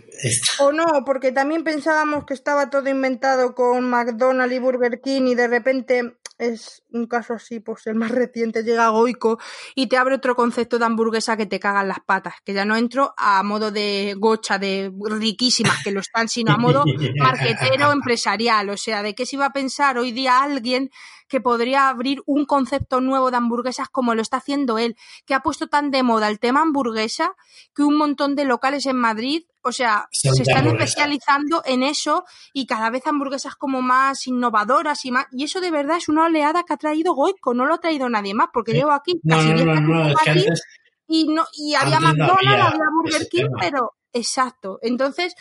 O 0.60 0.72
no, 0.72 0.86
porque 1.04 1.32
también 1.32 1.64
pensábamos 1.64 2.24
que 2.24 2.34
estaba 2.34 2.70
todo 2.70 2.88
inventado 2.88 3.54
con 3.54 3.88
McDonald's 3.88 4.54
y 4.54 4.58
Burger 4.58 5.00
King 5.00 5.22
y 5.28 5.34
de 5.34 5.48
repente 5.48 6.18
es 6.38 6.84
un 6.92 7.06
caso 7.06 7.34
así, 7.34 7.60
pues 7.60 7.86
el 7.86 7.96
más 7.96 8.12
reciente 8.12 8.62
llega 8.62 8.88
Goico 8.88 9.38
y 9.74 9.88
te 9.88 9.96
abre 9.96 10.14
otro 10.14 10.36
concepto 10.36 10.78
de 10.78 10.84
hamburguesa 10.84 11.36
que 11.36 11.46
te 11.46 11.58
cagan 11.58 11.88
las 11.88 12.00
patas, 12.00 12.34
que 12.44 12.54
ya 12.54 12.64
no 12.64 12.76
entro 12.76 13.12
a 13.16 13.42
modo 13.42 13.72
de 13.72 14.14
gocha, 14.16 14.58
de 14.58 14.92
riquísimas 15.18 15.82
que 15.82 15.90
lo 15.90 16.00
están, 16.00 16.28
sino 16.28 16.52
a 16.52 16.56
modo 16.56 16.84
marquetero 17.18 17.92
empresarial. 17.92 18.70
O 18.70 18.76
sea, 18.76 19.02
¿de 19.02 19.14
qué 19.14 19.26
se 19.26 19.36
iba 19.36 19.46
a 19.46 19.52
pensar 19.52 19.98
hoy 19.98 20.12
día 20.12 20.42
alguien 20.42 20.90
que 21.28 21.40
podría 21.40 21.88
abrir 21.88 22.22
un 22.24 22.46
concepto 22.46 23.00
nuevo 23.00 23.30
de 23.30 23.36
hamburguesas 23.36 23.88
como 23.88 24.14
lo 24.14 24.22
está 24.22 24.38
haciendo 24.38 24.78
él, 24.78 24.96
que 25.26 25.34
ha 25.34 25.40
puesto 25.40 25.68
tan 25.68 25.90
de 25.90 26.02
moda 26.02 26.28
el 26.28 26.40
tema 26.40 26.62
hamburguesa 26.62 27.34
que 27.74 27.82
un 27.82 27.96
montón 27.96 28.34
de 28.34 28.44
locales 28.44 28.86
en 28.86 28.96
Madrid, 28.96 29.44
o 29.68 29.72
sea, 29.72 30.08
Son 30.10 30.34
se 30.34 30.42
están 30.42 30.66
especializando 30.66 31.62
en 31.64 31.82
eso 31.82 32.24
y 32.52 32.66
cada 32.66 32.90
vez 32.90 33.06
hamburguesas 33.06 33.54
como 33.54 33.80
más 33.82 34.26
innovadoras 34.26 35.04
y 35.04 35.10
más. 35.12 35.26
Y 35.32 35.44
eso 35.44 35.60
de 35.60 35.70
verdad 35.70 35.98
es 35.98 36.08
una 36.08 36.24
oleada 36.26 36.64
que 36.64 36.72
ha 36.74 36.76
traído 36.78 37.14
Goico, 37.14 37.54
no 37.54 37.66
lo 37.66 37.74
ha 37.74 37.78
traído 37.78 38.08
nadie 38.08 38.34
más, 38.34 38.48
porque 38.52 38.72
Sí. 38.72 38.78
llevo 38.78 38.92
aquí 38.92 39.20
No, 39.22 39.36
casi 39.36 39.48
no, 39.50 39.54
10 39.54 39.66
no, 39.66 39.74
no, 39.80 40.00
en 40.02 40.06
es 40.10 40.16
que 40.16 40.30
Madrid 40.30 40.44
antes 40.48 40.62
y 41.10 41.28
no 41.28 41.46
y 41.54 41.74
había 41.74 42.00
McDonald's, 42.00 42.46
había 42.46 42.64
había, 42.66 42.80
Burger 42.92 43.28
King, 43.30 43.46
pero 43.58 43.94
exacto. 44.12 44.78
Entonces, 44.82 45.34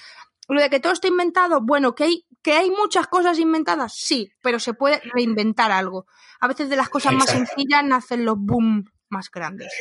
lo 0.48 0.62
de 0.62 0.70
que 0.70 0.80
todo 0.80 0.94
está 0.94 1.08
inventado, 1.10 1.60
bueno, 1.62 1.94
que 1.96 2.04
hay 2.06 2.24
que 2.42 2.54
hay 2.54 2.70
muchas 2.72 3.08
cosas 3.08 3.38
inventadas, 3.40 3.94
sí, 3.96 4.32
pero 4.42 4.60
se 4.60 4.74
puede 4.74 5.02
reinventar 5.14 5.72
algo. 5.72 6.06
A 6.40 6.48
veces 6.48 6.70
de 6.70 6.78
las 6.78 6.88
cosas 6.88 7.12
más 7.14 7.30
sencillas 7.30 7.84
nacen 7.84 8.24
los 8.24 8.38
boom 8.38 8.86
más 9.10 9.30
grandes. 9.30 9.74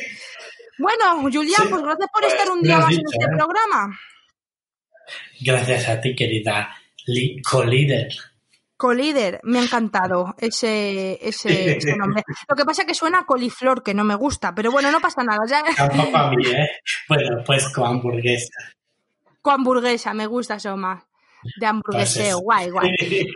Bueno, 0.79 1.21
Julián, 1.21 1.63
Sí. 1.63 1.67
pues 1.69 1.81
gracias 1.81 2.09
por 2.13 2.23
estar 2.25 2.49
un 2.51 2.61
día 2.61 2.77
más 2.79 2.91
en 2.93 2.99
este 3.05 3.25
¿eh? 3.25 3.27
programa. 3.37 3.97
Gracias 5.41 5.87
a 5.89 6.01
ti, 6.01 6.15
querida 6.15 6.69
co-líder. 7.49 8.09
Colíder, 8.75 9.39
me 9.43 9.57
ha 9.57 9.63
encantado 9.63 10.35
ese, 10.37 11.17
ese, 11.27 11.77
ese 11.77 11.95
nombre. 11.95 12.23
Lo 12.47 12.55
que 12.55 12.63
pasa 12.63 12.83
es 12.83 12.87
que 12.87 12.93
suena 12.93 13.19
a 13.19 13.25
coliflor, 13.25 13.81
que 13.81 13.95
no 13.95 14.03
me 14.03 14.15
gusta, 14.15 14.53
pero 14.53 14.71
bueno, 14.71 14.91
no 14.91 14.99
pasa 14.99 15.23
nada. 15.23 15.39
Ya... 15.47 15.63
Tampoco 15.75 16.15
a 16.17 16.29
mí, 16.29 16.45
¿eh? 16.47 16.67
Bueno, 17.09 17.43
pues 17.45 17.67
con 17.73 17.87
hamburguesa. 17.87 18.53
Con 19.41 19.55
hamburguesa, 19.55 20.13
me 20.13 20.27
gusta 20.27 20.55
eso 20.55 20.77
más. 20.77 21.03
De 21.59 21.65
hamburgueseo, 21.65 22.39
guay, 22.39 22.69
guay. 22.69 22.91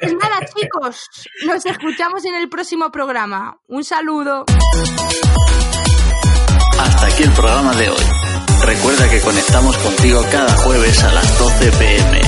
Pues 0.00 0.14
nada, 0.14 0.46
chicos, 0.54 1.08
nos 1.44 1.66
escuchamos 1.66 2.24
en 2.24 2.36
el 2.36 2.48
próximo 2.48 2.92
programa. 2.92 3.58
Un 3.66 3.82
saludo. 3.82 4.44
Hasta 6.88 7.06
aquí 7.06 7.22
el 7.22 7.32
programa 7.32 7.74
de 7.74 7.90
hoy. 7.90 8.04
Recuerda 8.64 9.08
que 9.10 9.20
conectamos 9.20 9.76
contigo 9.76 10.24
cada 10.32 10.56
jueves 10.56 11.04
a 11.04 11.12
las 11.12 11.38
12 11.38 11.70
pm. 11.72 12.27